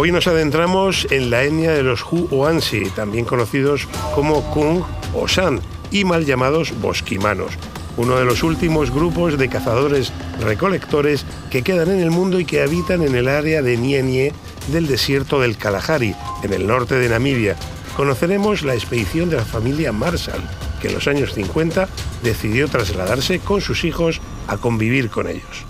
Hoy 0.00 0.12
nos 0.12 0.28
adentramos 0.28 1.08
en 1.10 1.28
la 1.28 1.42
etnia 1.42 1.72
de 1.72 1.82
los 1.82 2.04
Huoansi, 2.04 2.84
también 2.90 3.24
conocidos 3.24 3.88
como 4.14 4.48
Kung 4.52 4.84
o 5.12 5.26
San, 5.26 5.60
y 5.90 6.04
mal 6.04 6.24
llamados 6.24 6.72
bosquimanos, 6.80 7.50
uno 7.96 8.16
de 8.16 8.24
los 8.24 8.44
últimos 8.44 8.92
grupos 8.92 9.36
de 9.36 9.48
cazadores 9.48 10.12
recolectores 10.38 11.26
que 11.50 11.62
quedan 11.62 11.90
en 11.90 11.98
el 11.98 12.12
mundo 12.12 12.38
y 12.38 12.44
que 12.44 12.62
habitan 12.62 13.02
en 13.02 13.16
el 13.16 13.26
área 13.26 13.60
de 13.60 13.76
Nienie 13.76 14.32
del 14.68 14.86
desierto 14.86 15.40
del 15.40 15.56
Kalahari, 15.56 16.14
en 16.44 16.52
el 16.52 16.68
norte 16.68 16.94
de 16.94 17.08
Namibia. 17.08 17.56
Conoceremos 17.96 18.62
la 18.62 18.74
expedición 18.74 19.30
de 19.30 19.38
la 19.38 19.44
familia 19.44 19.90
Marshall, 19.90 20.48
que 20.80 20.86
en 20.86 20.94
los 20.94 21.08
años 21.08 21.34
50 21.34 21.88
decidió 22.22 22.68
trasladarse 22.68 23.40
con 23.40 23.60
sus 23.60 23.82
hijos 23.82 24.20
a 24.46 24.58
convivir 24.58 25.10
con 25.10 25.26
ellos. 25.26 25.67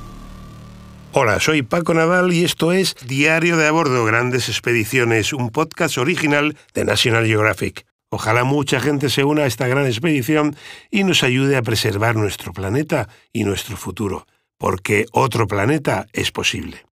Hola, 1.21 1.41
soy 1.41 1.63
Paco 1.63 1.95
Nadal 1.95 2.33
y 2.33 2.45
esto 2.45 2.71
es 2.71 2.95
Diario 3.05 3.57
de 3.57 3.67
a 3.67 3.73
bordo 3.73 4.05
Grandes 4.05 4.49
Expediciones, 4.49 5.33
un 5.33 5.51
podcast 5.51 5.99
original 5.99 6.57
de 6.75 6.85
National 6.85 7.27
Geographic. 7.27 7.87
Ojalá 8.09 8.45
mucha 8.45 8.79
gente 8.79 9.11
se 9.11 9.25
una 9.25 9.43
a 9.43 9.47
esta 9.47 9.67
gran 9.67 9.85
expedición 9.87 10.55
y 10.93 11.03
nos 11.03 11.25
ayude 11.25 11.57
a 11.57 11.63
preservar 11.63 12.15
nuestro 12.15 12.53
planeta 12.53 13.09
y 13.33 13.43
nuestro 13.43 13.77
futuro, 13.77 14.29
porque 14.59 15.07
otro 15.11 15.49
planeta 15.49 16.07
es 16.13 16.31
posible. 16.31 16.87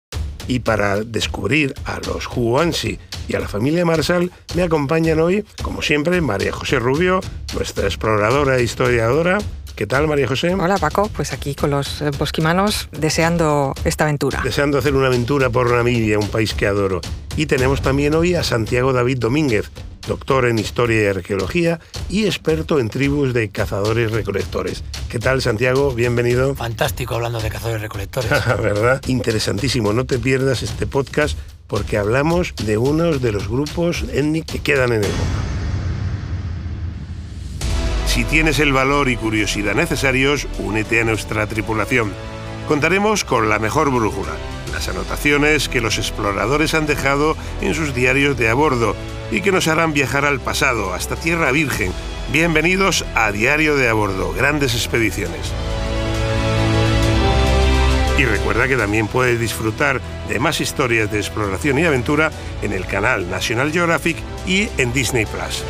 Y 0.49 0.59
para 0.59 1.05
descubrir 1.05 1.73
a 1.85 2.01
los 2.01 2.27
Huansi 2.27 2.99
y 3.29 3.37
a 3.37 3.39
la 3.39 3.47
familia 3.47 3.85
Marshall 3.85 4.33
me 4.57 4.65
acompañan 4.65 5.21
hoy, 5.21 5.45
como 5.63 5.83
siempre, 5.83 6.21
María 6.21 6.51
José 6.51 6.81
Rubio, 6.81 7.21
nuestra 7.55 7.85
exploradora 7.85 8.59
e 8.59 8.65
historiadora. 8.65 9.39
¿Qué 9.77 9.87
tal, 9.87 10.09
María 10.09 10.27
José? 10.27 10.55
Hola, 10.55 10.79
Paco. 10.79 11.11
Pues 11.15 11.35
aquí 11.35 11.55
con 11.55 11.69
los 11.69 12.01
eh, 12.01 12.11
bosquimanos 12.19 12.89
deseando 12.93 13.75
esta 13.85 14.05
aventura. 14.05 14.41
Deseando 14.43 14.79
hacer 14.79 14.95
una 14.95 15.09
aventura 15.09 15.51
por 15.51 15.71
Namibia, 15.71 16.19
un 16.19 16.29
país 16.29 16.55
que 16.55 16.67
adoro. 16.67 17.03
Y 17.37 17.45
tenemos 17.45 17.83
también 17.83 18.15
hoy 18.15 18.35
a 18.35 18.43
Santiago 18.43 18.95
David 18.95 19.19
Domínguez, 19.19 19.71
doctor 20.09 20.47
en 20.47 20.59
Historia 20.59 21.03
y 21.03 21.07
Arqueología 21.09 21.79
y 22.09 22.25
experto 22.25 22.81
en 22.81 22.89
tribus 22.89 23.35
de 23.35 23.51
cazadores 23.51 24.13
recolectores. 24.13 24.83
¿Qué 25.11 25.19
tal, 25.19 25.43
Santiago? 25.43 25.93
Bienvenido. 25.93 26.55
Fantástico 26.55 27.17
hablando 27.17 27.39
de 27.41 27.51
cazadores 27.51 27.83
recolectores. 27.83 28.31
¿Verdad? 28.59 29.03
Interesantísimo. 29.09 29.93
No 29.93 30.07
te 30.07 30.19
pierdas 30.19 30.63
este 30.63 30.87
podcast 30.87 31.37
porque 31.67 31.99
hablamos 31.99 32.55
de 32.65 32.79
unos 32.79 33.21
de 33.21 33.31
los 33.31 33.47
grupos 33.47 34.07
étnicos 34.11 34.55
que 34.55 34.63
quedan 34.63 34.93
en 34.93 35.05
el 35.05 35.11
mundo. 35.11 35.47
Si 38.17 38.25
tienes 38.25 38.61
el 38.61 38.73
valor 38.73 39.11
y 39.11 39.17
curiosidad 39.19 39.75
necesarios, 39.75 40.49
únete 40.59 41.03
a 41.03 41.05
nuestra 41.05 41.47
tripulación. 41.47 42.15
Contaremos 42.67 43.25
con 43.25 43.51
la 43.51 43.59
mejor 43.59 43.91
brújula, 43.91 44.33
las 44.73 44.89
anotaciones 44.89 45.69
que 45.69 45.83
los 45.83 45.99
exploradores 45.99 46.73
han 46.73 46.87
dejado 46.87 47.37
en 47.61 47.75
sus 47.75 47.95
diarios 47.95 48.39
de 48.39 48.49
a 48.49 48.55
bordo 48.55 48.97
y 49.31 49.43
que 49.43 49.53
nos 49.53 49.69
harán 49.69 49.93
viajar 49.93 50.25
al 50.25 50.41
pasado, 50.41 50.95
hasta 50.95 51.17
Tierra 51.17 51.53
Virgen. 51.53 51.93
Bienvenidos 52.33 53.05
a 53.15 53.31
Diario 53.33 53.77
de 53.77 53.91
a 53.91 53.95
grandes 54.35 54.73
expediciones. 54.73 55.53
Y 58.17 58.25
recuerda 58.25 58.67
que 58.67 58.79
también 58.79 59.09
puedes 59.09 59.39
disfrutar 59.39 60.01
de 60.27 60.39
más 60.39 60.63
historias 60.63 61.13
de 61.13 61.19
exploración 61.19 61.79
y 61.79 61.85
aventura 61.85 62.31
en 62.63 62.73
el 62.73 62.87
canal 62.87 63.29
National 63.29 63.71
Geographic 63.71 64.17
y 64.47 64.71
en 64.79 64.95
Disney 64.95 65.27
Plus. 65.27 65.63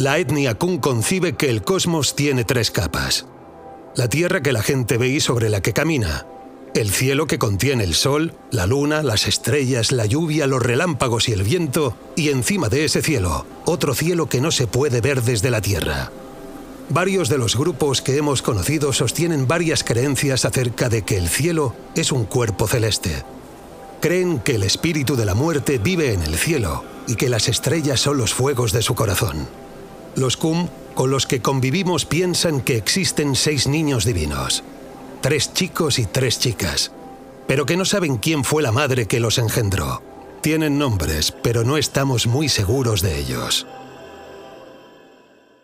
La 0.00 0.16
etnia 0.16 0.54
Kun 0.54 0.78
concibe 0.78 1.34
que 1.34 1.50
el 1.50 1.60
cosmos 1.60 2.16
tiene 2.16 2.44
tres 2.44 2.70
capas. 2.70 3.26
La 3.94 4.08
tierra 4.08 4.40
que 4.40 4.50
la 4.50 4.62
gente 4.62 4.96
ve 4.96 5.08
y 5.08 5.20
sobre 5.20 5.50
la 5.50 5.60
que 5.60 5.74
camina. 5.74 6.24
El 6.74 6.90
cielo 6.90 7.26
que 7.26 7.38
contiene 7.38 7.84
el 7.84 7.92
sol, 7.92 8.32
la 8.50 8.66
luna, 8.66 9.02
las 9.02 9.28
estrellas, 9.28 9.92
la 9.92 10.06
lluvia, 10.06 10.46
los 10.46 10.62
relámpagos 10.62 11.28
y 11.28 11.32
el 11.32 11.42
viento. 11.42 11.94
Y 12.16 12.30
encima 12.30 12.70
de 12.70 12.86
ese 12.86 13.02
cielo, 13.02 13.44
otro 13.66 13.92
cielo 13.92 14.26
que 14.26 14.40
no 14.40 14.50
se 14.52 14.66
puede 14.66 15.02
ver 15.02 15.20
desde 15.20 15.50
la 15.50 15.60
tierra. 15.60 16.10
Varios 16.88 17.28
de 17.28 17.36
los 17.36 17.54
grupos 17.54 18.00
que 18.00 18.16
hemos 18.16 18.40
conocido 18.40 18.94
sostienen 18.94 19.46
varias 19.46 19.84
creencias 19.84 20.46
acerca 20.46 20.88
de 20.88 21.02
que 21.02 21.18
el 21.18 21.28
cielo 21.28 21.74
es 21.94 22.10
un 22.10 22.24
cuerpo 22.24 22.66
celeste. 22.66 23.22
Creen 24.00 24.38
que 24.38 24.54
el 24.54 24.62
espíritu 24.62 25.14
de 25.14 25.26
la 25.26 25.34
muerte 25.34 25.76
vive 25.76 26.14
en 26.14 26.22
el 26.22 26.36
cielo 26.36 26.84
y 27.06 27.16
que 27.16 27.28
las 27.28 27.48
estrellas 27.48 28.00
son 28.00 28.16
los 28.16 28.32
fuegos 28.32 28.72
de 28.72 28.80
su 28.80 28.94
corazón. 28.94 29.46
Los 30.16 30.36
Kum, 30.36 30.68
con 30.94 31.10
los 31.10 31.26
que 31.26 31.40
convivimos, 31.40 32.04
piensan 32.04 32.60
que 32.60 32.76
existen 32.76 33.34
seis 33.36 33.66
niños 33.66 34.04
divinos, 34.04 34.64
tres 35.20 35.52
chicos 35.54 35.98
y 35.98 36.06
tres 36.06 36.38
chicas, 36.38 36.92
pero 37.46 37.66
que 37.66 37.76
no 37.76 37.84
saben 37.84 38.16
quién 38.16 38.44
fue 38.44 38.62
la 38.62 38.72
madre 38.72 39.06
que 39.06 39.20
los 39.20 39.38
engendró. 39.38 40.02
Tienen 40.42 40.78
nombres, 40.78 41.32
pero 41.42 41.64
no 41.64 41.76
estamos 41.76 42.26
muy 42.26 42.48
seguros 42.48 43.02
de 43.02 43.18
ellos. 43.18 43.66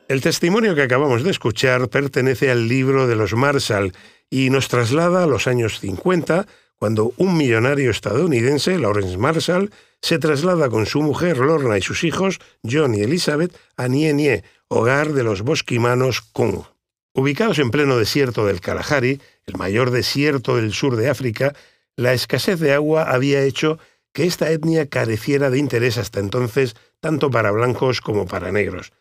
El 0.09 0.21
testimonio 0.21 0.77
que 0.77 0.83
acabamos 0.83 1.25
de 1.25 1.31
escuchar 1.31 1.89
pertenece 1.89 2.51
al 2.51 2.69
libro 2.69 3.09
de 3.09 3.17
los 3.17 3.35
Marshall 3.35 3.93
y 4.31 4.51
nos 4.51 4.69
traslada 4.69 5.25
a 5.25 5.27
los 5.27 5.49
años 5.49 5.81
50, 5.81 6.47
cuando 6.79 7.13
un 7.17 7.37
millonario 7.37 7.91
estadounidense, 7.91 8.79
Lawrence 8.79 9.17
Marshall, 9.17 9.71
se 10.03 10.19
traslada 10.19 10.69
con 10.69 10.87
su 10.87 11.03
mujer 11.03 11.39
Lorna 11.39 11.79
y 11.79 11.83
sus 11.83 12.05
hijos, 12.05 12.39
John 12.63 12.95
y 12.95 13.01
Elizabeth, 13.01 13.57
a 13.77 13.89
Nie 13.89 14.13
Nie, 14.13 14.45
hogar 14.69 15.13
de 15.13 15.25
los 15.25 15.43
bosquimanos 15.43 16.21
Kung. 16.21 16.63
Ubicados 17.15 17.59
en 17.59 17.71
pleno 17.71 17.97
desierto 17.97 18.45
del 18.45 18.61
Kalahari, 18.61 19.21
el 19.47 19.57
mayor 19.57 19.91
desierto 19.91 20.57
del 20.57 20.73
sur 20.73 20.97
de 20.97 21.09
África, 21.09 21.55
la 21.97 22.13
escasez 22.13 22.61
de 22.61 22.75
agua 22.75 23.11
había 23.11 23.43
hecho 23.43 23.79
que 24.13 24.25
esta 24.25 24.51
etnia 24.51 24.87
careciera 24.87 25.51
de 25.51 25.59
interés 25.59 25.97
hasta 25.99 26.21
entonces 26.21 26.77
tanto 27.01 27.31
para 27.31 27.51
blancos 27.51 28.01
como 28.01 28.27
para 28.27 28.53
negros. 28.53 28.93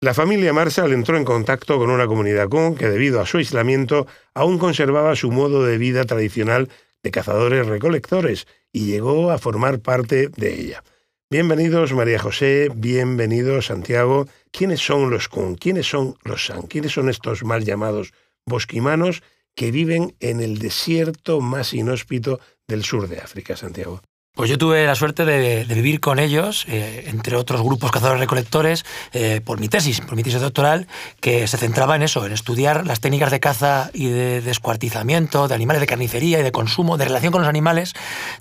La 0.00 0.14
familia 0.14 0.52
Marshall 0.52 0.92
entró 0.92 1.16
en 1.16 1.24
contacto 1.24 1.78
con 1.78 1.90
una 1.90 2.06
comunidad 2.06 2.48
Kung 2.48 2.76
que 2.76 2.88
debido 2.88 3.20
a 3.20 3.26
su 3.26 3.38
aislamiento 3.38 4.06
aún 4.34 4.58
conservaba 4.58 5.16
su 5.16 5.30
modo 5.30 5.64
de 5.64 5.78
vida 5.78 6.04
tradicional 6.04 6.68
de 7.06 7.12
cazadores 7.12 7.68
recolectores 7.68 8.48
y 8.72 8.86
llegó 8.86 9.30
a 9.30 9.38
formar 9.38 9.78
parte 9.78 10.28
de 10.28 10.60
ella. 10.60 10.82
Bienvenidos 11.30 11.92
María 11.92 12.18
José, 12.18 12.68
bienvenidos 12.74 13.66
Santiago. 13.66 14.26
¿Quiénes 14.50 14.80
son 14.80 15.08
los 15.08 15.28
Kun? 15.28 15.54
¿Quiénes 15.54 15.86
son 15.88 16.16
los 16.24 16.46
San? 16.46 16.62
¿Quiénes 16.62 16.90
son 16.90 17.08
estos 17.08 17.44
mal 17.44 17.64
llamados 17.64 18.12
bosquimanos 18.44 19.22
que 19.54 19.70
viven 19.70 20.16
en 20.18 20.40
el 20.40 20.58
desierto 20.58 21.40
más 21.40 21.74
inhóspito 21.74 22.40
del 22.66 22.82
sur 22.82 23.06
de 23.08 23.18
África, 23.18 23.56
Santiago? 23.56 24.02
Pues 24.36 24.50
yo 24.50 24.58
tuve 24.58 24.84
la 24.84 24.94
suerte 24.94 25.24
de, 25.24 25.64
vivir 25.64 25.98
con 25.98 26.18
ellos, 26.18 26.66
eh, 26.68 27.04
entre 27.06 27.36
otros 27.36 27.62
grupos 27.62 27.90
cazadores 27.90 28.20
recolectores, 28.20 28.84
eh, 29.14 29.40
por 29.42 29.58
mi 29.58 29.70
tesis, 29.70 30.02
por 30.02 30.14
mi 30.14 30.22
tesis 30.22 30.42
doctoral, 30.42 30.88
que 31.20 31.46
se 31.46 31.56
centraba 31.56 31.96
en 31.96 32.02
eso, 32.02 32.26
en 32.26 32.32
estudiar 32.32 32.86
las 32.86 33.00
técnicas 33.00 33.30
de 33.30 33.40
caza 33.40 33.90
y 33.94 34.08
de 34.08 34.42
descuartizamiento, 34.42 35.48
de 35.48 35.54
animales 35.54 35.80
de 35.80 35.86
carnicería 35.86 36.38
y 36.40 36.42
de 36.42 36.52
consumo, 36.52 36.98
de 36.98 37.06
relación 37.06 37.32
con 37.32 37.40
los 37.40 37.48
animales, 37.48 37.94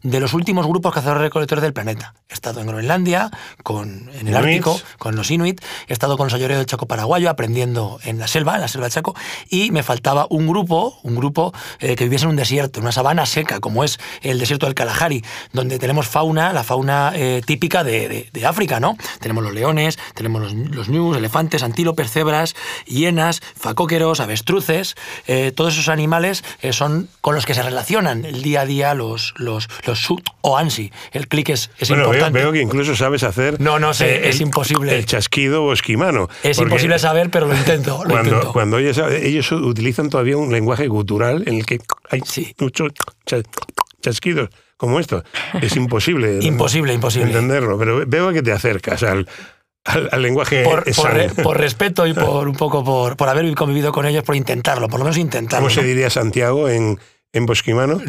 de 0.03 0.19
los 0.19 0.33
últimos 0.33 0.67
grupos 0.67 0.93
cazadores 0.93 1.21
recolectores 1.21 1.61
del 1.61 1.71
planeta. 1.71 2.13
He 2.27 2.33
estado 2.33 2.59
en 2.59 2.67
Groenlandia, 2.67 3.31
con, 3.63 4.09
en 4.19 4.27
el 4.27 4.35
Ártico, 4.35 4.77
con 4.97 5.15
los 5.15 5.31
Inuit, 5.31 5.61
he 5.87 5.93
estado 5.93 6.17
con 6.17 6.25
los 6.25 6.33
ayoreos 6.33 6.57
del 6.57 6.65
Chaco 6.65 6.87
paraguayo, 6.87 7.29
aprendiendo 7.29 7.99
en 8.03 8.19
la 8.19 8.27
selva, 8.27 8.55
en 8.55 8.61
la 8.61 8.67
selva 8.67 8.87
del 8.87 8.93
Chaco, 8.93 9.15
y 9.49 9.71
me 9.71 9.81
faltaba 9.81 10.27
un 10.29 10.45
grupo, 10.45 10.99
un 11.03 11.15
grupo 11.15 11.53
eh, 11.79 11.95
que 11.95 12.03
viviese 12.03 12.25
en 12.25 12.31
un 12.31 12.35
desierto, 12.35 12.79
en 12.79 12.83
una 12.83 12.91
sabana 12.91 13.25
seca, 13.25 13.61
como 13.61 13.85
es 13.85 13.97
el 14.23 14.39
desierto 14.39 14.65
del 14.65 14.75
Kalahari, 14.75 15.23
donde 15.53 15.84
tenemos 15.85 16.07
fauna, 16.07 16.51
la 16.51 16.63
fauna 16.63 17.11
eh, 17.13 17.43
típica 17.45 17.83
de, 17.83 18.27
África, 18.43 18.79
¿no? 18.79 18.97
Tenemos 19.19 19.43
los 19.43 19.53
leones, 19.53 19.99
tenemos 20.15 20.41
los, 20.41 20.53
los 20.75 20.89
ñus, 20.89 21.15
elefantes, 21.15 21.61
antílopes, 21.61 22.09
cebras, 22.09 22.55
hienas, 22.87 23.43
facóqueros, 23.55 24.19
avestruces, 24.19 24.95
eh, 25.27 25.51
todos 25.55 25.75
esos 25.75 25.89
animales 25.89 26.43
eh, 26.63 26.73
son 26.73 27.07
con 27.21 27.35
los 27.35 27.45
que 27.45 27.53
se 27.53 27.61
relacionan 27.61 28.25
el 28.25 28.41
día 28.41 28.61
a 28.61 28.65
día 28.65 28.95
los, 28.95 29.35
los, 29.37 29.69
los 29.85 29.99
sut 29.99 30.27
o 30.41 30.57
ansi. 30.57 30.91
El 31.11 31.27
clic 31.27 31.49
es, 31.49 31.69
es 31.77 31.89
bueno, 31.89 32.05
importante. 32.05 32.39
Veo, 32.39 32.51
que 32.51 32.61
incluso 32.63 32.95
sabes 32.95 33.21
hacer... 33.21 33.61
No, 33.61 33.77
no 33.77 33.93
sé, 33.93 34.27
es 34.27 34.41
imposible. 34.41 34.97
El 34.97 35.05
chasquido 35.05 35.61
bosquimano. 35.61 36.29
Es 36.41 36.57
imposible 36.57 36.97
saber, 36.97 37.29
pero 37.29 37.45
lo 37.45 37.55
intento. 37.55 38.01
cuando, 38.09 38.51
cuando 38.53 38.79
ellos, 38.79 38.99
ellos, 39.21 39.51
utilizan 39.51 40.09
todavía 40.09 40.35
un 40.35 40.51
lenguaje 40.51 40.89
cultural 40.89 41.43
en 41.45 41.57
el 41.57 41.65
que 41.67 41.79
hay 42.09 42.21
sí. 42.25 42.55
muchos 42.57 42.91
chasquidos 44.01 44.49
como 44.85 44.99
esto. 44.99 45.23
Es 45.61 45.75
imposible. 45.75 46.39
imposible, 46.41 46.93
imposible. 46.93 47.27
Entenderlo, 47.27 47.77
pero 47.77 48.03
veo 48.05 48.31
que 48.31 48.41
te 48.41 48.51
acercas 48.51 49.03
al, 49.03 49.27
al, 49.83 50.21
lenguaje 50.21 50.63
por, 50.63 50.83
por, 51.43 51.57
respeto 51.57 52.07
y 52.07 52.13
por 52.13 52.47
un 52.47 52.55
poco 52.55 52.83
por, 52.83 53.17
por 53.17 53.29
haber 53.29 53.53
convivido 53.55 53.91
con 53.91 54.05
ellos, 54.05 54.23
por 54.23 54.35
intentarlo, 54.35 54.87
por 54.87 54.99
lo 54.99 55.05
menos 55.05 55.17
intentarlo. 55.17 55.67
¿Cómo 55.67 55.73
se 55.73 55.83
diría 55.83 56.09
Santiago 56.09 56.69
en, 56.69 56.99
en 57.35 57.45
bosquimano? 57.45 57.99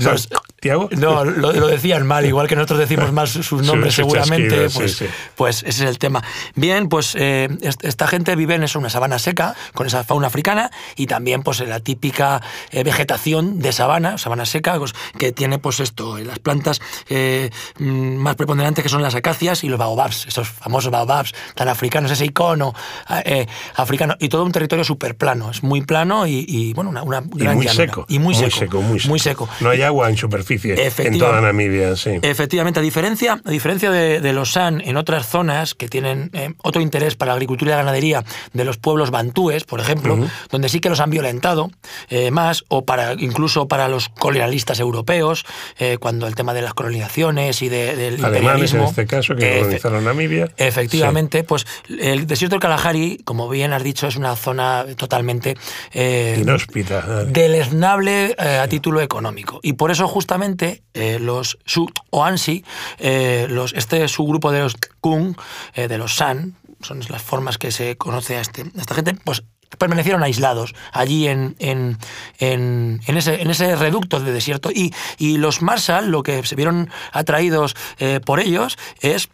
Tiago? 0.61 0.89
No, 0.93 1.25
lo, 1.25 1.53
lo, 1.53 1.67
decían 1.67 2.07
mal, 2.07 2.25
igual 2.25 2.47
que 2.47 2.55
nosotros 2.55 2.79
decimos 2.79 3.13
mal 3.13 3.27
sus 3.27 3.63
nombres 3.67 3.95
seguramente, 3.95 4.71
pues, 4.71 5.05
pues 5.35 5.63
ese 5.65 5.85
es 5.85 5.91
el 5.91 5.99
tema. 5.99 6.23
Bien, 6.55 6.89
pues 6.89 7.15
eh, 7.19 7.49
esta 7.61 8.07
gente 8.07 8.35
vive 8.37 8.55
en 8.55 8.65
una 8.77 8.89
sabana 8.89 9.19
seca, 9.19 9.57
con 9.75 9.89
esa 9.89 10.05
fauna 10.05 10.29
africana, 10.29 10.71
y 10.95 11.09
también 11.09 11.43
pues 11.43 11.59
la 11.61 11.81
típica 11.81 12.41
eh, 12.71 12.85
vegetación 12.85 13.59
de 13.59 13.73
sabana, 13.73 14.17
sabana 14.17 14.47
seca, 14.47 14.79
pues, 14.79 14.95
que 15.19 15.33
tiene 15.33 15.59
pues 15.59 15.81
esto, 15.81 16.19
las 16.19 16.39
plantas 16.39 16.81
eh, 17.09 17.51
mm, 17.79 18.17
más 18.17 18.37
preponderantes 18.37 18.85
que 18.85 18.89
son 18.89 19.03
las 19.03 19.17
acacias 19.17 19.65
y 19.65 19.69
los 19.69 19.79
baobabs, 19.79 20.27
esos 20.27 20.49
famosos 20.49 20.93
baobabs 20.93 21.35
tan 21.57 21.69
africanos, 21.69 22.13
ese 22.13 22.27
icono 22.27 22.75
africano, 23.75 24.15
y 24.21 24.29
todo 24.29 24.45
un 24.45 24.53
territorio 24.53 24.85
súper 24.85 25.17
plano, 25.17 25.51
es 25.51 25.65
muy 25.65 25.83
plano 25.83 26.29
y, 26.29 26.73
bueno, 26.75 26.91
una, 26.91 27.03
una 27.03 27.25
gran 27.35 27.57
muy 27.57 27.67
seco. 27.67 28.07
Y 28.09 28.21
muy, 28.21 28.35
seco, 28.37 28.81
muy 28.81 29.01
seco. 29.01 29.16
No 29.61 29.71
hay 29.71 29.83
agua 29.83 30.09
en 30.09 30.17
superficie 30.17 30.77
en 30.99 31.19
toda 31.19 31.41
Namibia, 31.41 31.97
sí. 31.97 32.19
Efectivamente, 32.23 32.81
a 32.81 32.83
diferencia, 32.83 33.41
a 33.45 33.51
diferencia 33.51 33.91
de, 33.91 34.33
los 34.33 34.53
San 34.53 34.81
en 34.81 34.97
otras 34.97 35.27
zonas 35.29 35.75
que 35.75 35.89
tienen 35.89 36.31
eh, 36.33 36.53
otro 36.63 36.83
interés 36.83 37.17
para 37.17 37.31
la 37.31 37.35
agricultura 37.35 37.71
y 37.71 37.73
la 37.73 37.79
ganadería 37.79 38.25
de 38.53 38.65
los 38.65 38.77
pueblos 38.77 39.11
bantúes, 39.11 39.65
por 39.65 39.81
ejemplo, 39.81 40.19
donde 40.51 40.69
sí 40.69 40.81
que 40.81 40.89
los 40.89 41.01
han 41.01 41.11
violentado 41.11 41.71
eh, 42.09 42.31
más, 42.31 42.65
o 42.69 42.85
para 42.85 43.15
incluso 43.15 43.69
para 43.69 43.89
los 43.89 44.09
colonialistas 44.09 44.81
europeos, 44.81 45.45
eh, 45.79 45.97
cuando 45.99 46.27
el 46.27 46.35
tema 46.35 46.55
de 46.55 46.63
las 46.63 46.75
colonizaciones 46.75 47.63
y 47.63 47.69
de, 47.69 47.97
del 47.97 48.25
Alemanes 48.25 48.75
en 48.75 48.83
este 48.83 49.07
caso, 49.07 49.35
que 49.37 49.61
colonizaron 49.61 50.05
Namibia. 50.05 50.51
Efectivamente, 50.57 51.45
pues 51.45 51.67
el 51.89 52.27
desierto 52.27 52.55
del 52.55 52.61
Kalahari, 52.61 53.21
como 53.25 53.49
bien 53.49 53.73
has 53.73 53.83
dicho, 53.83 54.07
es 54.07 54.17
una 54.17 54.37
zona 54.37 54.85
totalmente... 54.97 55.57
Inhóspita. 55.95 57.25
Deleznable 57.25 58.35
a 58.39 58.67
título 58.69 59.01
económico. 59.07 59.61
Y 59.63 59.73
por 59.73 59.91
eso 59.91 60.07
justamente 60.07 60.83
los 61.21 61.59
Su 61.65 61.89
o 62.11 62.25
Ansi, 62.25 62.65
los, 63.49 63.73
este 63.73 64.07
subgrupo 64.09 64.53
de 64.53 64.61
los 64.61 64.77
Kung, 65.01 65.37
de 65.75 65.99
los 65.99 66.17
San, 66.17 66.57
son 66.83 67.01
las 67.09 67.23
formas 67.23 67.59
que 67.59 67.71
se 67.71 67.97
conoce 67.97 68.37
a, 68.37 68.41
este, 68.41 68.65
esta 68.77 68.95
gente, 68.95 69.17
pues 69.25 69.43
permanecieron 69.79 70.23
aislados 70.23 70.75
allí 70.93 71.29
en, 71.29 71.57
en, 71.59 71.99
en, 72.39 73.01
ese, 73.07 73.43
en, 73.43 73.51
ese, 73.51 73.77
reducto 73.77 74.21
de 74.21 74.33
desierto. 74.33 74.71
Y, 74.71 74.95
y, 75.19 75.39
los 75.39 75.63
Marshall, 75.63 76.09
lo 76.11 76.23
que 76.23 76.45
se 76.45 76.55
vieron 76.55 76.91
atraídos 77.13 77.75
eh, 77.99 78.21
por 78.25 78.41
ellos 78.41 78.79
es 79.01 79.29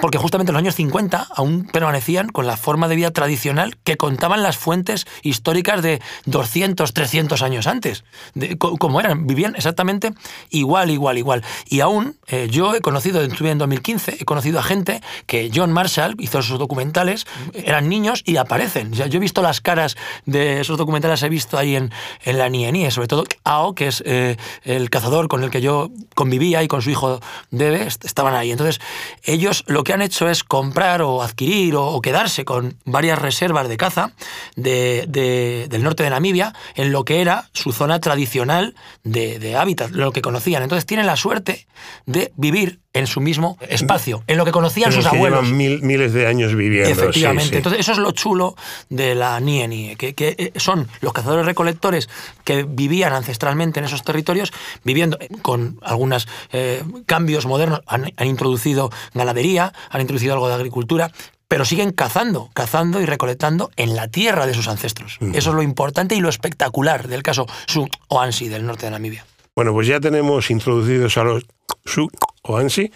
porque 0.00 0.16
justamente 0.16 0.50
en 0.50 0.54
los 0.54 0.62
años 0.62 0.76
50 0.76 1.26
aún 1.36 1.66
permanecían 1.66 2.30
con 2.30 2.46
la 2.46 2.56
forma 2.56 2.88
de 2.88 2.96
vida 2.96 3.10
tradicional 3.10 3.76
que 3.84 3.98
contaban 3.98 4.42
las 4.42 4.56
fuentes 4.56 5.06
históricas 5.22 5.82
de 5.82 6.00
200, 6.24 6.94
300 6.94 7.42
años 7.42 7.66
antes. 7.66 8.02
De, 8.34 8.56
como 8.56 8.98
eran, 8.98 9.26
vivían 9.26 9.54
exactamente 9.56 10.14
igual, 10.48 10.90
igual, 10.90 11.18
igual. 11.18 11.44
Y 11.66 11.80
aún 11.80 12.16
eh, 12.28 12.48
yo 12.50 12.74
he 12.74 12.80
conocido, 12.80 13.20
estuve 13.20 13.50
en 13.50 13.58
2015, 13.58 14.16
he 14.20 14.24
conocido 14.24 14.58
a 14.58 14.62
gente 14.62 15.02
que 15.26 15.50
John 15.54 15.70
Marshall 15.70 16.14
hizo 16.18 16.38
esos 16.38 16.58
documentales, 16.58 17.26
eran 17.52 17.90
niños 17.90 18.22
y 18.24 18.36
aparecen. 18.36 18.94
yo 18.94 19.04
he 19.04 19.18
visto 19.18 19.42
las 19.42 19.60
caras 19.60 19.96
de 20.24 20.60
esos 20.60 20.78
documentales, 20.78 21.22
he 21.22 21.28
visto 21.28 21.58
ahí 21.58 21.76
en, 21.76 21.92
en 22.24 22.38
la 22.38 22.48
NIE, 22.48 22.90
sobre 22.90 23.08
todo 23.08 23.24
Ao, 23.44 23.74
que 23.74 23.88
es 23.88 24.02
eh, 24.06 24.38
el 24.62 24.88
cazador 24.88 25.28
con 25.28 25.44
el 25.44 25.50
que 25.50 25.60
yo 25.60 25.90
convivía 26.14 26.62
y 26.62 26.68
con 26.68 26.80
su 26.80 26.88
hijo 26.88 27.20
Debe, 27.50 27.86
estaban 27.86 28.34
ahí. 28.34 28.50
Entonces, 28.50 28.80
ellos 29.24 29.64
lo 29.74 29.82
que 29.82 29.92
han 29.92 30.02
hecho 30.02 30.28
es 30.28 30.44
comprar 30.44 31.02
o 31.02 31.20
adquirir 31.20 31.74
o, 31.76 32.00
quedarse 32.00 32.44
con 32.44 32.78
varias 32.84 33.18
reservas 33.18 33.68
de 33.68 33.76
caza 33.76 34.12
del 34.54 35.82
norte 35.82 36.04
de 36.04 36.10
Namibia 36.10 36.54
en 36.76 36.92
lo 36.92 37.04
que 37.04 37.20
era 37.20 37.50
su 37.52 37.72
zona 37.72 38.00
tradicional 38.00 38.76
de, 39.02 39.56
hábitat, 39.56 39.90
lo 39.90 40.12
que 40.12 40.22
conocían. 40.22 40.62
Entonces 40.62 40.86
tienen 40.86 41.06
la 41.06 41.16
suerte 41.16 41.66
de 42.06 42.32
vivir 42.36 42.83
en 42.94 43.08
su 43.08 43.20
mismo 43.20 43.58
espacio, 43.68 44.22
en 44.28 44.38
lo 44.38 44.44
que 44.44 44.52
conocían 44.52 44.92
sus 44.92 45.04
abuelos. 45.04 45.44
Llevan 45.44 45.86
miles 45.86 46.12
de 46.12 46.26
años 46.26 46.54
viviendo. 46.54 46.90
Efectivamente. 46.90 47.56
Entonces, 47.56 47.80
eso 47.80 47.92
es 47.92 47.98
lo 47.98 48.12
chulo 48.12 48.56
de 48.88 49.16
la 49.16 49.38
Nie 49.40 49.96
que, 49.96 50.14
que, 50.14 50.34
eh, 50.38 50.52
son 50.56 50.88
los 51.00 51.12
cazadores 51.12 51.44
recolectores 51.44 52.08
que 52.44 52.62
vivían 52.62 53.12
ancestralmente 53.12 53.80
en 53.80 53.86
esos 53.86 54.04
territorios, 54.04 54.52
viviendo 54.84 55.18
con 55.42 55.78
algunos 55.82 56.28
eh, 56.52 56.82
cambios 57.06 57.46
modernos, 57.46 57.80
han, 57.86 58.12
introducido 58.24 58.90
ganadería, 59.12 59.72
han 59.90 60.00
introducido 60.00 60.34
algo 60.34 60.48
de 60.48 60.54
agricultura, 60.54 61.10
pero 61.48 61.64
siguen 61.64 61.90
cazando, 61.90 62.50
cazando 62.54 63.00
y 63.00 63.06
recolectando 63.06 63.70
en 63.76 63.96
la 63.96 64.08
tierra 64.08 64.46
de 64.46 64.54
sus 64.54 64.68
ancestros. 64.68 65.18
Eso 65.32 65.50
es 65.50 65.56
lo 65.56 65.62
importante 65.62 66.14
y 66.14 66.20
lo 66.20 66.28
espectacular 66.28 67.08
del 67.08 67.22
caso 67.22 67.46
Su 67.66 67.88
o 68.08 68.20
Ansi 68.20 68.48
del 68.48 68.66
norte 68.66 68.86
de 68.86 68.92
Namibia. 68.92 69.24
Bueno, 69.56 69.72
pues 69.72 69.86
ya 69.86 70.00
tenemos 70.00 70.50
introducidos 70.50 71.16
a 71.16 71.24
los 71.24 71.46
Su 71.84 72.08
o 72.42 72.56
Ansi. 72.56 72.90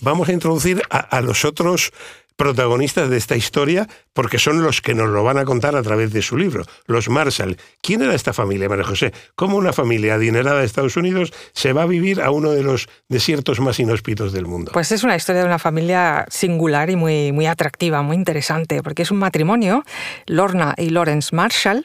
Vamos 0.00 0.28
a 0.28 0.32
introducir 0.32 0.82
a, 0.88 1.20
los 1.20 1.44
otros 1.44 1.92
protagonistas 2.36 3.10
de 3.10 3.18
esta 3.18 3.36
historia 3.36 3.86
porque 4.14 4.38
son 4.38 4.62
los 4.62 4.80
que 4.80 4.94
nos 4.94 5.10
lo 5.10 5.22
van 5.22 5.36
a 5.36 5.44
contar 5.44 5.76
a 5.76 5.82
través 5.82 6.12
de 6.12 6.22
su 6.22 6.38
libro, 6.38 6.64
los 6.86 7.08
Marshall. 7.10 7.58
¿Quién 7.82 8.02
era 8.02 8.14
esta 8.14 8.32
familia, 8.32 8.70
María 8.70 8.84
José? 8.84 9.12
¿Cómo 9.36 9.58
una 9.58 9.74
familia 9.74 10.14
adinerada 10.14 10.60
de 10.60 10.66
Estados 10.66 10.96
Unidos 10.96 11.32
se 11.52 11.74
va 11.74 11.82
a 11.82 11.86
vivir 11.86 12.22
a 12.22 12.30
uno 12.30 12.50
de 12.50 12.62
los 12.62 12.88
desiertos 13.08 13.60
más 13.60 13.78
inhóspitos 13.78 14.32
del 14.32 14.46
mundo? 14.46 14.72
Pues 14.72 14.92
es 14.92 15.04
una 15.04 15.14
historia 15.14 15.42
de 15.42 15.46
una 15.46 15.58
familia 15.58 16.24
singular 16.30 16.88
y 16.88 16.96
muy, 16.96 17.32
muy 17.32 17.46
atractiva, 17.46 18.02
muy 18.02 18.16
interesante, 18.16 18.82
porque 18.82 19.02
es 19.02 19.10
un 19.10 19.18
matrimonio, 19.18 19.84
Lorna 20.26 20.74
y 20.78 20.88
Lawrence 20.88 21.36
Marshall, 21.36 21.84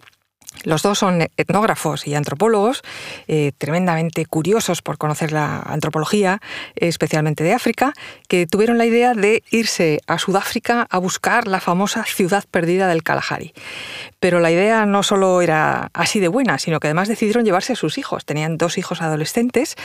los 0.64 0.82
dos 0.82 1.00
son 1.00 1.28
etnógrafos 1.38 2.06
y 2.06 2.16
antropólogos, 2.16 2.82
eh, 3.28 3.52
tremendamente 3.58 4.26
curiosos 4.26 4.82
por 4.82 4.98
conocer 4.98 5.32
la 5.32 5.60
antropología, 5.60 6.42
especialmente 6.76 7.44
de 7.44 7.54
África, 7.54 7.94
que 8.28 8.46
tuvieron 8.46 8.78
la 8.78 8.86
idea 8.86 9.14
de 9.14 9.44
irse 9.52 10.02
a 10.08 10.20
Sudáfrica 10.20 10.88
a 10.90 10.98
buscar 10.98 11.48
la 11.48 11.62
famosa 11.62 12.04
ciudad 12.04 12.44
perdida 12.50 12.88
del 12.88 13.04
Kalahari. 13.04 13.54
Pero 14.20 14.40
la 14.40 14.52
idea 14.52 14.86
no 14.86 15.04
solo 15.04 15.42
era 15.42 15.92
así 15.94 16.20
de 16.20 16.28
buena, 16.28 16.60
sino 16.60 16.80
que 16.80 16.88
además 16.88 17.08
decidieron 17.08 17.46
llevarse 17.46 17.74
a 17.74 17.78
sus 17.78 17.98
hijos. 17.98 18.26
Tenían 18.26 18.58
dos 18.58 18.78
hijos 18.78 19.02
adolescentes, 19.02 19.76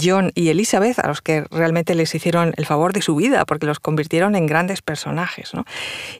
John 0.00 0.30
y 0.34 0.50
Elizabeth, 0.50 0.98
a 1.00 1.08
los 1.08 1.22
que 1.22 1.44
realmente 1.50 1.94
les 1.94 2.14
hicieron 2.14 2.54
el 2.56 2.66
favor 2.66 2.92
de 2.92 3.02
su 3.02 3.16
vida, 3.16 3.44
porque 3.46 3.66
los 3.66 3.80
convirtieron 3.80 4.36
en 4.36 4.46
grandes 4.46 4.82
personajes. 4.82 5.52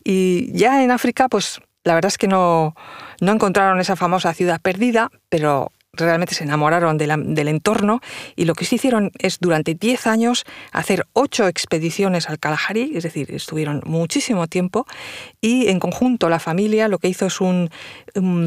Y 0.02 0.50
ya 0.52 0.82
en 0.82 0.90
África, 0.90 1.28
pues 1.28 1.60
la 1.84 1.94
verdad 1.94 2.08
es 2.08 2.18
que 2.18 2.28
no, 2.28 2.74
no 3.20 3.32
encontraron 3.32 3.80
esa 3.80 3.96
famosa 3.96 4.34
ciudad 4.34 4.60
perdida, 4.60 5.10
pero 5.28 5.72
realmente 5.92 6.34
se 6.34 6.44
enamoraron 6.44 6.98
del 6.98 7.48
entorno 7.48 8.00
y 8.36 8.44
lo 8.44 8.54
que 8.54 8.64
se 8.64 8.76
hicieron 8.76 9.10
es 9.18 9.38
durante 9.40 9.74
10 9.74 10.06
años 10.06 10.44
hacer 10.72 11.06
ocho 11.12 11.48
expediciones 11.48 12.28
al 12.28 12.38
Kalahari, 12.38 12.92
es 12.94 13.02
decir, 13.02 13.32
estuvieron 13.32 13.82
muchísimo 13.84 14.46
tiempo 14.46 14.86
y 15.40 15.68
en 15.68 15.80
conjunto 15.80 16.28
la 16.28 16.38
familia 16.38 16.88
lo 16.88 16.98
que 16.98 17.08
hizo 17.08 17.26
es 17.26 17.40
un, 17.40 17.70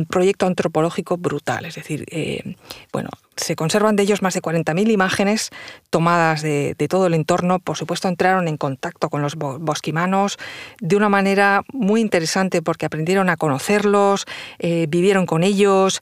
proyecto 0.09 0.45
antropológico 0.45 1.17
brutal, 1.17 1.65
es 1.65 1.75
decir, 1.75 2.05
eh, 2.09 2.55
bueno, 2.91 3.09
se 3.35 3.55
conservan 3.55 3.95
de 3.95 4.03
ellos 4.03 4.21
más 4.21 4.33
de 4.33 4.41
40.000 4.41 4.91
imágenes 4.91 5.49
tomadas 5.89 6.41
de, 6.41 6.75
todo 6.89 7.07
el 7.07 7.13
entorno. 7.13 7.59
Por 7.59 7.77
supuesto, 7.77 8.07
entraron 8.07 8.47
en 8.47 8.57
contacto 8.57 9.09
con 9.09 9.21
los 9.21 9.35
bosquimanos 9.35 10.37
de 10.79 10.95
una 10.95 11.09
manera 11.09 11.63
muy 11.71 12.01
interesante 12.01 12.61
porque 12.61 12.85
aprendieron 12.85 13.29
a 13.29 13.37
conocerlos, 13.37 14.25
eh, 14.59 14.85
vivieron 14.89 15.25
con 15.25 15.43
ellos, 15.43 16.01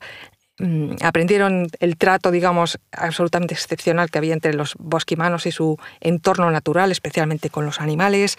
Mm, 0.58 0.96
aprendieron 1.02 1.68
el 1.80 1.96
trato, 1.96 2.30
digamos, 2.30 2.78
absolutamente 2.92 3.54
excepcional 3.54 4.10
que 4.10 4.18
había 4.18 4.34
entre 4.34 4.52
los 4.52 4.74
bosquimanos 4.78 5.46
y 5.46 5.50
su 5.50 5.78
entorno 6.00 6.50
natural, 6.50 6.92
especialmente 6.92 7.48
con 7.48 7.64
los 7.64 7.80
animales. 7.80 8.36